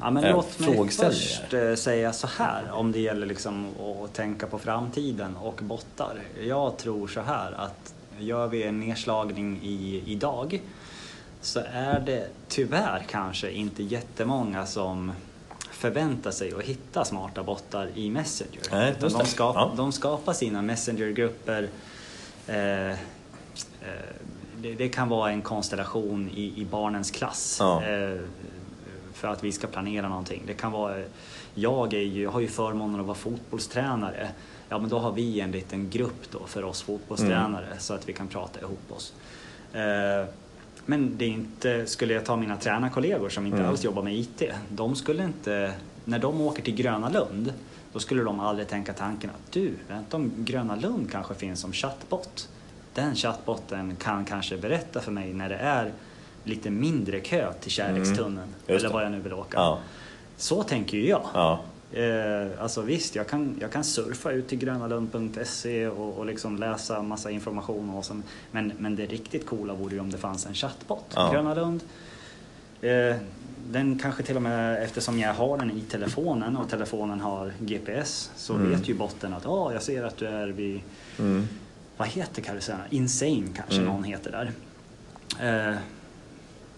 Ja, 0.00 0.10
men 0.10 0.24
eh, 0.24 0.32
låt 0.32 0.58
mig 0.58 0.88
först 0.88 1.54
eh, 1.54 1.74
säga 1.74 2.12
så 2.12 2.26
här 2.26 2.70
om 2.70 2.92
det 2.92 3.00
gäller 3.00 3.26
liksom 3.26 3.68
att 4.04 4.14
tänka 4.14 4.46
på 4.46 4.58
framtiden 4.58 5.36
och 5.36 5.60
bottar. 5.62 6.14
Jag 6.42 6.76
tror 6.76 7.08
så 7.08 7.20
här 7.20 7.52
att 7.52 7.94
gör 8.18 8.48
vi 8.48 8.62
en 8.62 8.80
nedslagning 8.80 9.60
i, 9.62 10.02
idag 10.06 10.60
så 11.40 11.60
är 11.72 12.00
det 12.00 12.28
tyvärr 12.48 13.04
kanske 13.10 13.50
inte 13.50 13.82
jättemånga 13.82 14.66
som 14.66 15.12
förväntar 15.70 16.30
sig 16.30 16.54
att 16.54 16.62
hitta 16.62 17.04
smarta 17.04 17.42
bottar 17.42 17.88
i 17.94 18.10
Messenger. 18.10 18.62
Nej, 18.70 18.94
de, 19.00 19.08
det. 19.08 19.26
skap, 19.26 19.56
Ja. 19.56 19.72
de 19.76 19.92
skapar 19.92 20.32
sina 20.32 20.62
Messengergrupper 20.62 21.68
eh, 22.46 22.90
eh, 22.90 22.94
det, 24.62 24.74
det 24.74 24.88
kan 24.88 25.08
vara 25.08 25.30
en 25.30 25.42
konstellation 25.42 26.30
i, 26.34 26.52
i 26.60 26.64
barnens 26.64 27.10
klass. 27.10 27.56
Ja. 27.60 27.84
Eh, 27.84 28.20
för 29.12 29.28
att 29.28 29.44
vi 29.44 29.52
ska 29.52 29.66
planera 29.66 30.08
någonting. 30.08 30.42
Det 30.46 30.54
kan 30.54 30.72
vara, 30.72 30.94
jag 31.54 31.94
är 31.94 31.98
ju, 32.02 32.26
har 32.26 32.40
ju 32.40 32.48
förmånen 32.48 33.00
att 33.00 33.06
vara 33.06 33.16
fotbollstränare. 33.16 34.28
Ja 34.68 34.78
men 34.78 34.90
då 34.90 34.98
har 34.98 35.12
vi 35.12 35.40
en 35.40 35.50
liten 35.50 35.90
grupp 35.90 36.30
då 36.30 36.46
för 36.46 36.64
oss 36.64 36.82
fotbollstränare 36.82 37.66
så 37.78 37.94
att 37.94 38.08
vi 38.08 38.12
kan 38.12 38.28
prata 38.28 38.60
ihop 38.60 38.92
oss. 38.92 39.12
Eh, 39.72 40.24
men 40.86 41.18
det 41.18 41.24
är 41.24 41.28
inte, 41.28 41.86
skulle 41.86 42.14
jag 42.14 42.24
ta 42.24 42.36
mina 42.36 42.56
tränarkollegor 42.56 43.28
som 43.28 43.46
inte 43.46 43.58
Mm. 43.58 43.70
alls 43.70 43.84
jobbar 43.84 44.02
med 44.02 44.14
IT, 44.14 44.42
de 44.68 44.94
skulle 44.96 45.24
inte, 45.24 45.72
när 46.04 46.18
de 46.18 46.40
åker 46.40 46.62
till 46.62 46.74
Gröna 46.74 47.08
Lund, 47.08 47.52
då 47.92 47.98
skulle 47.98 48.22
de 48.22 48.40
aldrig 48.40 48.68
tänka 48.68 48.92
tanken 48.92 49.30
att 49.30 49.52
du, 49.52 49.72
vänta 49.88 50.16
om 50.16 50.32
Gröna 50.36 50.76
Lund 50.76 51.10
kanske 51.12 51.34
finns 51.34 51.60
som 51.60 51.72
chattbot. 51.72 52.48
Den 52.98 53.14
chattbotten 53.14 53.96
kan 53.96 54.24
kanske 54.24 54.56
berätta 54.56 55.00
för 55.00 55.12
mig 55.12 55.32
när 55.34 55.48
det 55.48 55.56
är 55.56 55.92
lite 56.44 56.70
mindre 56.70 57.20
kö 57.20 57.52
till 57.60 57.70
Kärlekstunneln 57.70 58.38
Mm. 58.66 58.76
Eller 58.78 58.88
vad 58.88 59.04
jag 59.04 59.12
nu 59.12 59.20
vill 59.20 59.32
åka. 59.32 59.56
Ja, 59.56 59.78
Så 60.36 60.62
tänker 60.62 60.96
ju 60.96 61.08
jag. 61.08 61.22
ja, 61.34 61.60
Eh, 61.92 62.62
alltså 62.62 62.82
visst, 62.82 63.16
jag 63.16 63.26
kan, 63.28 63.56
jag 63.60 63.72
kan 63.72 63.84
surfa 63.84 64.30
ut 64.32 64.48
till 64.48 64.58
grönalund.se 64.58 65.86
och, 65.88 66.18
och 66.18 66.26
liksom 66.26 66.56
läsa 66.56 67.02
massa 67.02 67.30
information 67.30 67.90
och 67.90 68.04
sånt. 68.04 68.26
Men, 68.50 68.72
men 68.78 68.96
det 68.96 69.06
riktigt 69.06 69.46
coola 69.46 69.74
vore 69.74 69.94
ju 69.94 70.00
om 70.00 70.10
det 70.10 70.18
fanns 70.18 70.46
en 70.46 70.54
chattbot. 70.54 71.04
Ja. 71.14 71.32
Gröna 71.32 71.54
Lund. 71.54 71.80
Eh, 72.80 73.16
den 73.70 73.98
kanske 73.98 74.22
till 74.22 74.36
och 74.36 74.42
med, 74.42 74.82
eftersom 74.82 75.18
jag 75.18 75.34
har 75.34 75.58
den 75.58 75.70
i 75.70 75.80
telefonen 75.80 76.56
och 76.56 76.70
telefonen 76.70 77.20
har 77.20 77.52
GPS, 77.60 78.30
så 78.36 78.54
Mm. 78.54 78.70
vet 78.70 78.88
ju 78.88 78.94
botten 78.94 79.34
att 79.34 79.46
oh, 79.46 79.72
jag 79.72 79.82
ser 79.82 80.04
att 80.04 80.16
du 80.16 80.26
är 80.26 80.46
vid, 80.48 80.80
mm. 81.18 81.48
Vad 81.98 82.08
heter 82.08 82.42
karusellen? 82.42 82.80
Insane 82.90 83.42
kanske 83.56 83.74
Mm. 83.80 83.86
någon 83.86 84.04
heter 84.04 84.30
där. 84.30 84.52
Eh, 85.70 85.76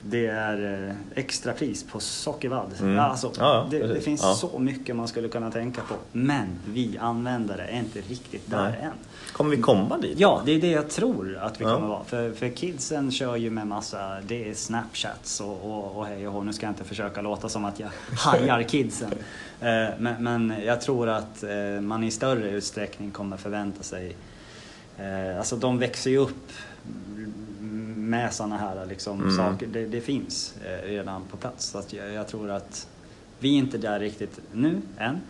det 0.02 0.26
är 0.26 0.88
eh, 0.88 0.94
extra 1.14 1.52
pris 1.52 1.84
på 1.84 2.00
sockervadd. 2.00 2.70
Mm. 2.80 2.98
Alltså, 2.98 3.32
Ja, 3.38 3.66
det, 3.70 3.86
det 3.86 4.00
finns 4.00 4.22
Ja. 4.22 4.34
så 4.34 4.58
mycket 4.58 4.96
man 4.96 5.08
skulle 5.08 5.28
kunna 5.28 5.50
tänka 5.50 5.80
på. 5.82 5.94
Men 6.12 6.46
vi 6.66 6.98
användare 6.98 7.66
är 7.66 7.78
inte 7.78 8.00
riktigt 8.00 8.50
där 8.50 8.62
Nej. 8.70 8.80
än. 8.82 8.92
Kommer 9.32 9.56
vi 9.56 9.62
komma 9.62 9.98
dit? 9.98 10.18
Ja, 10.18 10.42
det 10.44 10.52
är 10.52 10.60
det 10.60 10.70
jag 10.70 10.90
tror 10.90 11.36
att 11.36 11.60
vi 11.60 11.64
Ja. 11.64 11.74
kommer 11.74 11.88
vara. 11.88 12.04
För, 12.04 12.32
för 12.32 12.48
kidsen 12.48 13.10
kör 13.12 13.36
ju 13.36 13.50
med 13.50 13.66
massa, 13.66 14.20
det 14.26 14.50
är 14.50 14.54
snapchats 14.54 15.40
och, 15.40 15.64
och, 15.70 15.96
och 15.96 16.06
hej 16.06 16.26
och 16.28 16.32
hå. 16.34 16.42
Nu 16.42 16.52
ska 16.52 16.66
jag 16.66 16.70
inte 16.70 16.84
försöka 16.84 17.20
låta 17.20 17.48
som 17.48 17.64
att 17.64 17.80
jag 17.80 17.90
hajar 18.18 18.62
kidsen. 18.62 19.10
Eh, 19.60 19.88
men, 19.98 20.24
men 20.24 20.54
jag 20.64 20.80
tror 20.80 21.08
att 21.08 21.42
eh, 21.42 21.80
man 21.80 22.04
i 22.04 22.10
större 22.10 22.50
utsträckning 22.50 23.10
kommer 23.10 23.36
förvänta 23.36 23.82
sig, 23.82 24.16
eh, 25.00 25.38
alltså 25.38 25.56
de 25.56 25.78
växer 25.78 26.10
ju 26.10 26.18
upp 26.18 26.48
med 27.96 28.34
sådana 28.34 28.56
här 28.56 28.86
liksom, 28.86 29.20
Mm. 29.20 29.36
saker. 29.36 29.66
Det, 29.66 29.86
det 29.86 30.00
finns 30.00 30.54
eh, 30.64 30.88
redan 30.88 31.22
på 31.30 31.36
plats. 31.36 31.66
Så 31.66 31.78
att 31.78 31.92
jag, 31.92 32.12
jag 32.12 32.28
tror 32.28 32.50
att 32.50 32.86
vi 33.38 33.48
är 33.54 33.58
inte 33.58 33.78
där 33.78 34.00
riktigt 34.00 34.40
nu 34.52 34.80
än. 34.98 35.20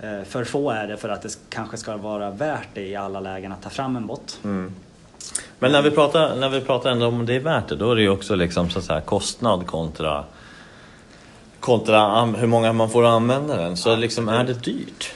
Eh, 0.00 0.22
För 0.24 0.44
få 0.44 0.70
är 0.70 0.86
det 0.86 0.96
för 0.96 1.08
att 1.08 1.22
det 1.22 1.38
kanske 1.48 1.76
ska 1.76 1.96
vara 1.96 2.30
värt 2.30 2.68
det 2.74 2.86
i 2.88 2.96
alla 2.96 3.20
lägen 3.20 3.52
att 3.52 3.62
ta 3.62 3.70
fram 3.70 3.96
en 3.96 4.06
bot. 4.06 4.40
Mm. 4.44 4.72
Men 5.58 5.72
när 5.72 5.82
vi, 5.82 5.90
pratar, 5.90 6.36
när 6.36 6.48
vi 6.48 6.60
pratar 6.60 6.90
ändå 6.90 7.06
om 7.06 7.26
det 7.26 7.34
är 7.34 7.40
värt 7.40 7.68
det, 7.68 7.76
då 7.76 7.90
är 7.92 7.96
det 7.96 8.02
ju 8.02 8.08
också 8.08 8.34
liksom 8.34 8.70
så 8.70 8.80
säga, 8.82 9.00
kostnad 9.00 9.66
kontra, 9.66 10.24
kontra 11.60 12.24
hur 12.24 12.46
många 12.46 12.72
man 12.72 12.90
får 12.90 13.04
använda 13.04 13.56
den. 13.56 13.76
Så 13.76 13.96
liksom, 13.96 14.28
är 14.28 14.44
det 14.44 14.64
dyrt? 14.64 15.12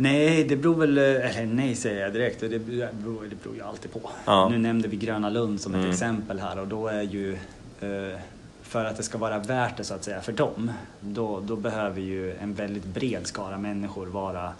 Nej, 0.00 0.44
det 0.44 0.56
beror 0.56 0.74
väl... 0.74 0.98
Eller 0.98 1.46
nej 1.46 1.74
säger 1.74 2.02
jag 2.02 2.12
direkt. 2.12 2.40
Det 2.40 2.58
beror, 2.58 3.24
det 3.30 3.36
beror 3.42 3.54
ju 3.56 3.62
alltid 3.62 3.92
på. 3.92 4.00
Ja. 4.24 4.48
Nu 4.48 4.58
nämnde 4.58 4.88
vi 4.88 4.96
Gröna 4.96 5.30
Lund 5.30 5.60
som 5.60 5.74
ett 5.74 5.78
Mm. 5.78 5.90
exempel 5.90 6.40
här 6.40 6.58
och 6.58 6.68
då 6.68 6.88
är 6.88 7.02
ju... 7.02 7.32
eh, 7.80 8.18
För 8.62 8.84
att 8.84 8.96
det 8.96 9.02
ska 9.02 9.18
vara 9.18 9.38
värt 9.38 9.76
det 9.76 9.84
så 9.84 9.94
att 9.94 10.04
säga 10.04 10.20
för 10.20 10.32
dem, 10.32 10.72
då, 11.00 11.40
då 11.40 11.56
behöver 11.56 12.00
ju 12.00 12.34
en 12.36 12.54
väldigt 12.54 12.84
bred 12.84 13.26
skara 13.26 13.58
människor 13.58 14.06
vara 14.06 14.52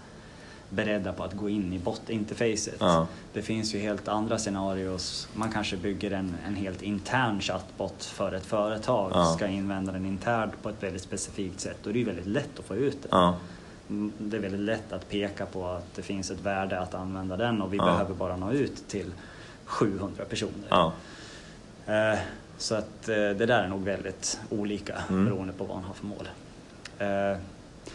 beredda 0.71 1.13
på 1.13 1.25
att 1.25 1.33
gå 1.35 1.49
in 1.49 1.73
i 1.73 1.79
bot-interfacet. 1.79 2.77
Ja. 2.79 3.07
Det 3.33 3.43
finns 3.43 3.75
ju 3.75 3.79
helt 3.79 4.09
andra 4.09 4.39
scenarios. 4.39 5.29
Man 5.35 5.53
kanske 5.53 5.77
bygger 5.77 6.11
en, 6.11 6.35
en 6.47 6.55
helt 6.55 6.83
intern 6.83 7.41
chatbot 7.41 8.05
för 8.05 8.33
ett 8.33 8.47
företag, 8.47 9.11
Ja. 9.15 9.25
ska 9.25 9.47
invända 9.47 9.93
den 9.93 10.07
internt 10.07 10.53
på 10.63 10.69
ett 10.69 10.83
väldigt 10.83 11.03
specifikt 11.03 11.61
sätt. 11.61 11.77
Då 11.83 11.91
är 11.91 11.95
det 11.95 11.99
ju 11.99 12.05
väldigt 12.05 12.27
lätt 12.27 12.59
att 12.59 12.65
få 12.65 12.77
ut 12.77 13.03
det. 13.03 13.09
Det 14.19 14.37
är 14.37 14.41
väldigt 14.41 14.61
lätt 14.61 14.93
att 14.93 15.09
peka 15.09 15.47
på 15.47 15.67
att 15.67 15.95
det 15.95 16.03
finns 16.03 16.31
ett 16.31 16.41
värde 16.41 16.81
att 16.81 16.95
använda 16.95 17.37
den 17.37 17.63
och 17.63 17.73
vi 17.73 17.77
Ja. 17.77 17.85
behöver 17.85 18.15
bara 18.15 18.37
nå 18.37 18.53
ut 18.53 18.89
till 18.89 19.13
700 19.65 20.25
personer. 20.25 20.67
Ja. 20.69 20.93
Eh, 21.87 22.19
Så 22.61 22.75
att 22.75 23.09
eh, 23.09 23.15
det 23.15 23.47
där 23.47 23.63
är 23.63 23.69
nog 23.69 23.83
väldigt 23.85 24.41
olika 24.51 24.95
Mm. 25.09 25.25
beroende 25.25 25.53
på 25.53 25.65
vad 25.65 25.77
man 25.77 25.85
har 25.85 25.95
för 25.95 26.07
mål. 26.07 26.29
Eh, 26.99 27.39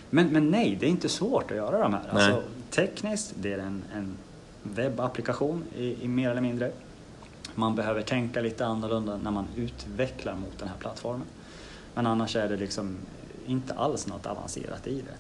Men, 0.09 0.27
men 0.27 0.49
nej, 0.51 0.77
det 0.79 0.85
är 0.85 0.89
inte 0.89 1.09
svårt 1.09 1.51
att 1.51 1.57
göra 1.57 1.79
de 1.79 1.93
här. 1.93 2.01
Nej. 2.13 2.23
Alltså, 2.25 2.43
tekniskt, 2.69 3.33
det 3.35 3.53
är 3.53 3.57
en, 3.57 3.83
en 3.95 4.17
webbapplikation 4.63 5.63
i, 5.77 6.03
i 6.03 6.07
mer 6.07 6.29
eller 6.31 6.41
mindre. 6.41 6.71
Man 7.55 7.75
behöver 7.75 8.01
tänka 8.01 8.41
lite 8.41 8.65
annorlunda 8.65 9.17
när 9.17 9.31
man 9.31 9.47
utvecklar 9.55 10.35
mot 10.35 10.59
den 10.59 10.67
här 10.67 10.75
plattformen. 10.79 11.27
Men 11.93 12.07
annars 12.07 12.35
är 12.35 12.49
det 12.49 12.57
liksom 12.57 12.97
inte 13.45 13.73
alls 13.73 14.07
något 14.07 14.25
avancerat 14.25 14.87
i 14.87 15.01
det. 15.01 15.15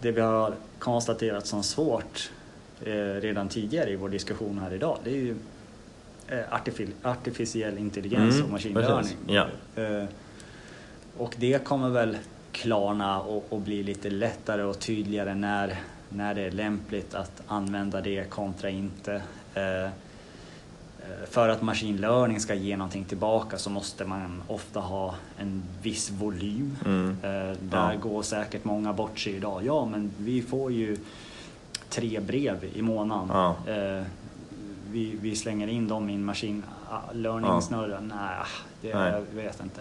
Det 0.00 0.12
vi 0.12 0.20
har 0.20 0.54
konstaterat 0.78 1.46
som 1.46 1.62
svårt 1.62 2.30
eh, 2.84 2.92
redan 2.94 3.48
tidigare 3.48 3.90
i 3.90 3.96
vår 3.96 4.08
diskussion 4.08 4.58
här 4.58 4.74
idag, 4.74 4.98
det 5.04 5.10
är 5.10 5.14
ju 5.14 5.36
eh, 6.28 6.38
artifi- 6.50 6.92
artificiell 7.02 7.78
intelligens 7.78 8.40
Mm, 8.40 8.54
och 8.54 8.64
learning. 8.64 9.16
Ja. 9.26 9.46
Eh, 9.82 10.04
och 11.16 11.34
det 11.38 11.64
kommer 11.64 11.88
väl 11.88 12.16
klarna 12.52 13.20
och, 13.20 13.44
och 13.48 13.60
bli 13.60 13.82
lite 13.82 14.10
lättare 14.10 14.62
och 14.62 14.78
tydligare 14.78 15.34
när, 15.34 15.76
när 16.08 16.34
det 16.34 16.42
är 16.42 16.50
lämpligt 16.50 17.14
att 17.14 17.42
använda 17.46 18.00
det 18.00 18.30
kontra 18.30 18.70
inte. 18.70 19.22
Eh, 19.54 19.90
för 21.30 21.48
att 21.48 21.62
machine 21.62 21.96
learning 21.96 22.40
ska 22.40 22.54
ge 22.54 22.76
någonting 22.76 23.04
tillbaka 23.04 23.58
så 23.58 23.70
måste 23.70 24.04
man 24.04 24.42
ofta 24.48 24.80
ha 24.80 25.14
en 25.38 25.62
viss 25.82 26.10
volym. 26.10 26.76
Mm. 26.84 27.10
Eh, 27.22 27.56
där 27.60 27.92
Ja. 27.92 27.98
går 28.02 28.22
säkert 28.22 28.64
många 28.64 28.92
bort 28.92 29.18
sig 29.18 29.36
idag. 29.36 29.62
Ja, 29.64 29.84
men 29.86 30.10
vi 30.18 30.42
får 30.42 30.72
ju 30.72 30.96
tre 31.88 32.20
brev 32.20 32.64
i 32.74 32.82
månaden. 32.82 33.28
Ja. 33.32 33.56
Eh, 33.72 34.02
vi, 34.90 35.16
vi 35.20 35.36
slänger 35.36 35.66
in 35.68 35.88
dem 35.88 36.10
i 36.10 36.14
en 36.14 36.24
machine 36.24 36.62
ah, 36.90 37.12
learning-snurra. 37.12 38.00
Nej, 38.00 38.46
det 38.80 38.94
Nej. 38.94 39.12
jag 39.12 39.42
vet 39.42 39.60
inte. 39.60 39.80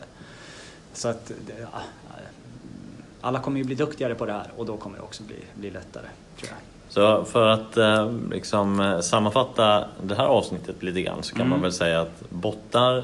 Så 0.94 1.08
att 1.08 1.32
ah, 1.74 1.80
alla 3.22 3.40
kommer 3.40 3.58
ju 3.58 3.64
bli 3.64 3.76
duktigare 3.76 4.16
på 4.16 4.26
det 4.26 4.34
här 4.34 4.52
och 4.58 4.66
då 4.66 4.78
kommer 4.78 4.98
det 4.98 5.04
också 5.04 5.24
bli, 5.24 5.36
bli 5.56 5.70
lättare. 5.72 6.06
Tror 6.38 6.50
jag. 6.50 6.58
Så 6.90 7.24
för 7.26 7.48
att 7.48 7.78
eh, 7.78 8.12
liksom, 8.32 8.80
eh, 8.80 9.00
sammanfatta 9.00 9.84
det 10.04 10.16
här 10.16 10.26
avsnittet 10.26 10.84
lite 10.84 11.02
grann 11.02 11.24
så 11.24 11.32
kan 11.32 11.42
Mm. 11.42 11.50
man 11.50 11.62
väl 11.62 11.72
säga 11.72 12.02
att 12.02 12.24
bottar 12.30 13.04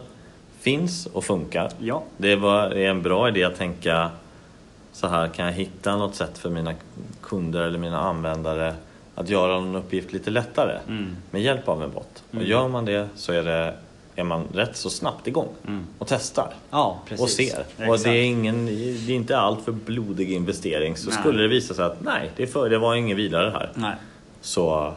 finns 0.59 1.05
och 1.05 1.23
funkar. 1.23 1.69
Ja, 1.79 2.03
Det 2.17 2.35
var 2.35 2.63
är 2.63 2.89
en 2.89 3.01
bra 3.01 3.27
idé 3.27 3.43
att 3.43 3.57
tänka 3.57 4.09
så 4.91 5.07
här, 5.07 5.27
kan 5.27 5.45
jag 5.45 5.53
hitta 5.53 5.95
något 5.97 6.15
sätt 6.15 6.37
för 6.37 6.49
mina 6.49 6.73
kunder 7.21 7.61
eller 7.61 7.79
mina 7.79 7.99
användare 7.99 8.73
att 9.15 9.29
göra 9.29 9.53
någon 9.59 9.75
uppgift 9.75 10.13
lite 10.13 10.29
lättare 10.29 10.77
Mm. 10.87 11.15
med 11.31 11.41
hjälp 11.41 11.69
av 11.69 11.83
en 11.83 11.91
bot. 11.91 12.23
Och 12.29 12.35
Mm. 12.35 12.47
gör 12.47 12.67
man 12.67 12.85
det 12.85 13.07
så 13.15 13.31
är 13.33 13.43
det 13.43 13.73
är 14.15 14.23
man 14.23 14.47
rätt 14.53 14.77
så 14.77 14.89
snabbt 14.89 15.27
igång 15.27 15.47
Mm. 15.67 15.85
och 15.99 16.07
testar. 16.07 16.53
Ja, 16.71 16.99
precis. 17.07 17.23
och 17.23 17.29
ser. 17.29 17.65
Och 17.77 17.83
Exakt. 17.83 18.03
det 18.03 18.09
är, 18.09 18.23
ingen, 18.23 18.65
det 18.65 19.11
är 19.11 19.15
inte 19.15 19.37
allt 19.37 19.61
för 19.65 19.71
blodig 19.71 20.31
investering. 20.31 20.97
Så 20.97 21.09
Nej. 21.09 21.19
skulle 21.19 21.41
det 21.41 21.47
visa 21.47 21.73
sig 21.73 21.85
att 21.85 22.01
nej, 22.01 22.31
det, 22.35 22.47
för, 22.47 22.69
det 22.69 22.77
var 22.77 22.95
inget 22.95 23.17
vidare 23.17 23.49
här. 23.49 23.71
Nej, 23.75 23.95
Så 24.41 24.93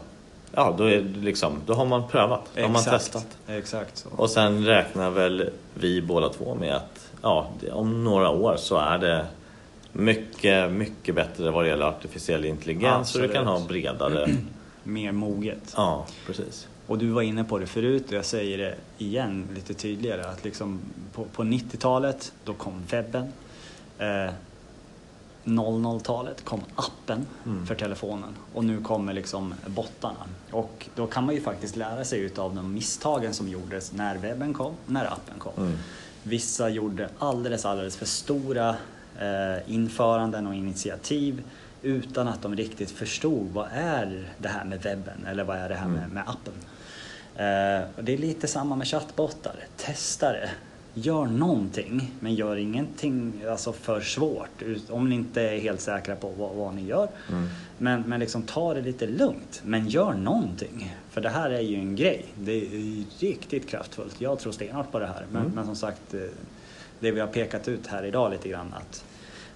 ja, 0.55 0.75
då, 0.77 0.83
är 0.83 1.01
liksom, 1.01 1.61
då 1.65 1.73
har 1.73 1.85
man 1.85 2.07
prövat. 2.07 2.49
Då 2.55 2.61
har 2.61 2.69
man 2.69 2.81
exakt. 2.81 3.03
testat. 3.03 3.27
Exakt 3.47 3.97
så. 3.97 4.09
Och 4.15 4.29
sen 4.29 4.65
räknar 4.65 5.09
väl 5.09 5.49
vi 5.73 6.01
båda 6.01 6.29
två 6.29 6.55
med 6.55 6.75
att 6.75 7.09
ja, 7.21 7.49
om 7.71 8.03
några 8.03 8.29
år 8.29 8.55
så 8.57 8.77
är 8.77 8.97
det 8.97 9.25
mycket, 9.91 10.71
mycket 10.71 11.15
bättre 11.15 11.51
vad 11.51 11.63
det 11.63 11.69
gäller 11.69 11.85
artificiell 11.85 12.45
intelligens. 12.45 13.09
Så 13.09 13.19
du 13.19 13.27
kan 13.27 13.47
ha 13.47 13.53
Absolut. 13.55 13.69
bredare... 13.83 14.29
Mer 14.83 15.11
moget. 15.11 15.73
Ja, 15.77 16.05
precis. 16.27 16.67
Och 16.89 16.97
du 16.97 17.09
var 17.09 17.21
inne 17.21 17.43
på 17.43 17.57
det 17.57 17.67
förut 17.67 18.05
och 18.07 18.13
jag 18.13 18.25
säger 18.25 18.57
det 18.57 18.75
igen 18.97 19.47
lite 19.55 19.73
tydligare 19.73 20.25
att 20.25 20.43
liksom 20.43 20.79
på, 21.13 21.25
på 21.25 21.43
90-talet 21.43 22.33
då 22.43 22.53
kom 22.53 22.83
webben. 22.91 23.27
Eh, 23.97 24.31
00-talet 25.45 26.45
kom 26.45 26.61
appen 26.75 27.25
Mm. 27.45 27.65
för 27.65 27.75
telefonen 27.75 28.29
och 28.53 28.65
nu 28.65 28.81
kommer 28.81 29.13
liksom 29.13 29.53
bottarna. 29.67 30.25
Och 30.51 30.89
då 30.95 31.07
kan 31.07 31.25
man 31.25 31.35
ju 31.35 31.41
faktiskt 31.41 31.75
lära 31.75 32.05
sig 32.05 32.19
utav 32.19 32.55
de 32.55 32.73
misstagen 32.73 33.33
som 33.33 33.47
gjordes 33.49 33.93
när 33.93 34.17
webben 34.17 34.53
kom, 34.53 34.73
när 34.85 35.05
appen 35.05 35.39
kom. 35.39 35.53
Mm. 35.57 35.77
Vissa 36.23 36.69
gjorde 36.69 37.09
alldeles, 37.19 37.65
alldeles 37.65 37.95
för 37.97 38.05
stora 38.05 38.69
eh, 39.19 39.73
införanden 39.73 40.47
och 40.47 40.55
initiativ 40.55 41.43
utan 41.81 42.27
att 42.27 42.41
de 42.41 42.55
riktigt 42.55 42.91
förstod 42.91 43.47
vad 43.53 43.67
är 43.73 44.29
det 44.37 44.47
här 44.47 44.65
med 44.65 44.81
webben 44.81 45.25
eller 45.27 45.43
vad 45.43 45.57
är 45.57 45.69
det 45.69 45.75
här 45.75 45.87
med, 45.87 45.97
Mm. 46.03 46.09
med 46.13 46.23
appen. 46.29 46.53
Eh, 47.39 47.81
och 47.97 48.03
det 48.03 48.13
är 48.13 48.17
lite 48.17 48.47
samma 48.47 48.75
med 48.75 48.87
chattbottar. 48.87 49.55
Testa 49.77 50.31
det. 50.31 50.49
Gör 50.93 51.25
någonting, 51.25 52.11
men 52.19 52.35
gör 52.35 52.55
ingenting 52.55 53.33
alltså, 53.49 53.73
för 53.73 54.01
svårt 54.01 54.63
om 54.89 55.09
ni 55.09 55.15
inte 55.15 55.41
är 55.41 55.59
helt 55.59 55.81
säkra 55.81 56.15
på 56.15 56.29
vad, 56.29 56.55
vad 56.55 56.73
ni 56.75 56.85
gör. 56.85 57.07
Mm. 57.29 57.47
Men, 57.77 58.01
men 58.01 58.19
liksom 58.19 58.41
ta 58.43 58.73
det 58.73 58.81
lite 58.81 59.07
lugnt, 59.07 59.61
men 59.65 59.87
gör 59.87 60.13
någonting. 60.13 60.95
För 61.09 61.21
det 61.21 61.29
här 61.29 61.49
är 61.49 61.59
ju 61.61 61.75
en 61.75 61.95
grej. 61.95 62.25
Det 62.39 62.51
är 62.51 63.03
riktigt 63.19 63.67
kraftfullt. 63.69 64.21
Jag 64.21 64.39
tror 64.39 64.51
stenhårt 64.51 64.91
på 64.91 64.99
det 64.99 65.07
här. 65.07 65.25
Men, 65.31 65.41
Mm. 65.41 65.53
men 65.55 65.65
som 65.65 65.75
sagt, 65.75 66.13
eh, 66.13 66.19
det 66.99 67.11
vi 67.11 67.19
har 67.19 67.27
pekat 67.27 67.67
ut 67.67 67.87
här 67.87 68.03
idag 68.05 68.31
lite 68.31 68.49
grann 68.49 68.73
att 68.73 69.03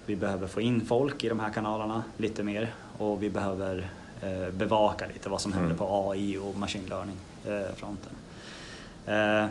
vi 0.06 0.16
behöver 0.16 0.46
få 0.46 0.60
in 0.60 0.80
folk 0.86 1.24
i 1.24 1.28
de 1.28 1.40
här 1.40 1.50
kanalerna 1.50 2.02
lite 2.16 2.42
mer 2.42 2.74
och 2.98 3.22
vi 3.22 3.30
behöver 3.30 3.88
eh, 4.22 4.50
bevaka 4.52 5.06
lite 5.12 5.28
vad 5.28 5.40
som 5.40 5.52
Mm. 5.52 5.60
händer 5.64 5.76
på 5.78 6.10
AI 6.10 6.38
och 6.38 6.56
machine 6.58 6.86
learning 6.88 7.16
fronten. 7.76 8.12
Eh, 9.06 9.46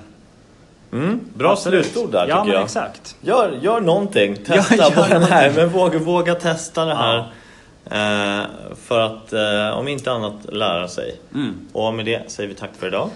Mm, 0.92 1.20
bra 1.34 1.52
absolut. 1.52 1.86
slutord 1.86 2.12
där 2.12 2.28
Ja, 2.28 2.44
tycker 2.44 2.54
jag. 2.56 2.64
exakt. 2.64 3.16
Gör, 3.22 3.60
gör 3.62 3.82
någonting, 3.82 4.36
testa 4.36 4.76
Ja, 4.76 4.92
på 4.96 5.06
den 5.10 5.24
här, 5.24 5.52
men 5.56 5.70
våga, 5.70 6.00
våga 6.00 6.36
testa 6.36 6.86
det 6.86 6.96
här. 6.96 7.16
Ja. 7.16 8.42
Eh, 8.42 8.46
för 8.76 9.00
att 9.00 9.34
eh, 9.34 9.78
om 9.80 9.88
inte 9.88 10.12
annat 10.12 10.34
lära 10.54 10.88
sig. 10.88 11.16
Mm. 11.34 11.54
Och 11.74 11.94
med 11.94 12.06
det 12.06 12.32
säger 12.32 12.50
vi 12.50 12.56
tack 12.56 12.70
för 12.78 12.88
idag. 12.88 13.10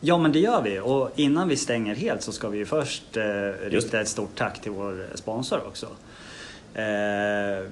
Ja 0.00 0.18
men 0.18 0.32
det 0.32 0.38
gör 0.38 0.62
vi 0.62 0.80
och 0.80 1.10
innan 1.16 1.48
vi 1.48 1.56
stänger 1.56 1.94
helt 1.94 2.22
så 2.22 2.32
ska 2.32 2.48
vi 2.48 2.58
ju 2.58 2.66
först 2.66 3.16
eh, 3.16 3.22
rikta 3.70 4.00
ett 4.00 4.08
stort 4.08 4.36
tack 4.36 4.60
till 4.60 4.72
vår 4.72 5.06
sponsor 5.14 5.60
också. 5.66 5.86
Eh, 6.74 6.82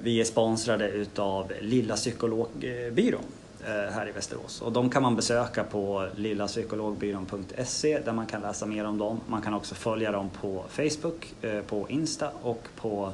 vi 0.03 0.19
är 0.21 0.23
sponsrade 0.23 0.89
utav 0.89 1.51
Lilla 1.61 1.95
Psykologbyrån 1.95 3.21
eh, 3.21 3.27
här 3.65 4.09
i 4.09 4.11
Västerås 4.11 4.61
och 4.61 4.71
de 4.71 4.89
kan 4.89 5.01
man 5.01 5.15
besöka 5.15 5.63
på 5.63 6.07
lillapsykologbyrån.se 6.15 7.99
där 7.99 8.13
man 8.13 8.25
kan 8.25 8.41
läsa 8.41 8.65
mer 8.65 8.85
om 8.85 8.97
dem. 8.97 9.19
Man 9.27 9.41
kan 9.41 9.53
också 9.53 9.75
följa 9.75 10.11
dem 10.11 10.29
på 10.41 10.63
Facebook, 10.69 11.33
eh, 11.41 11.61
på 11.61 11.89
Insta 11.89 12.31
och 12.41 12.67
på, 12.75 13.13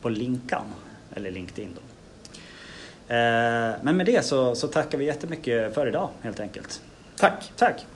på 0.00 0.08
Linkan 0.08 0.64
eller 1.14 1.30
LinkedIn. 1.30 1.74
Då. 1.74 1.80
Eh, 3.14 3.74
men 3.82 3.96
med 3.96 4.06
det 4.06 4.24
så, 4.24 4.54
så 4.54 4.68
tackar 4.68 4.98
vi 4.98 5.04
jättemycket 5.04 5.74
för 5.74 5.86
idag 5.86 6.08
helt 6.22 6.40
enkelt. 6.40 6.82
Tack! 7.16 7.52
Tack! 7.56 7.86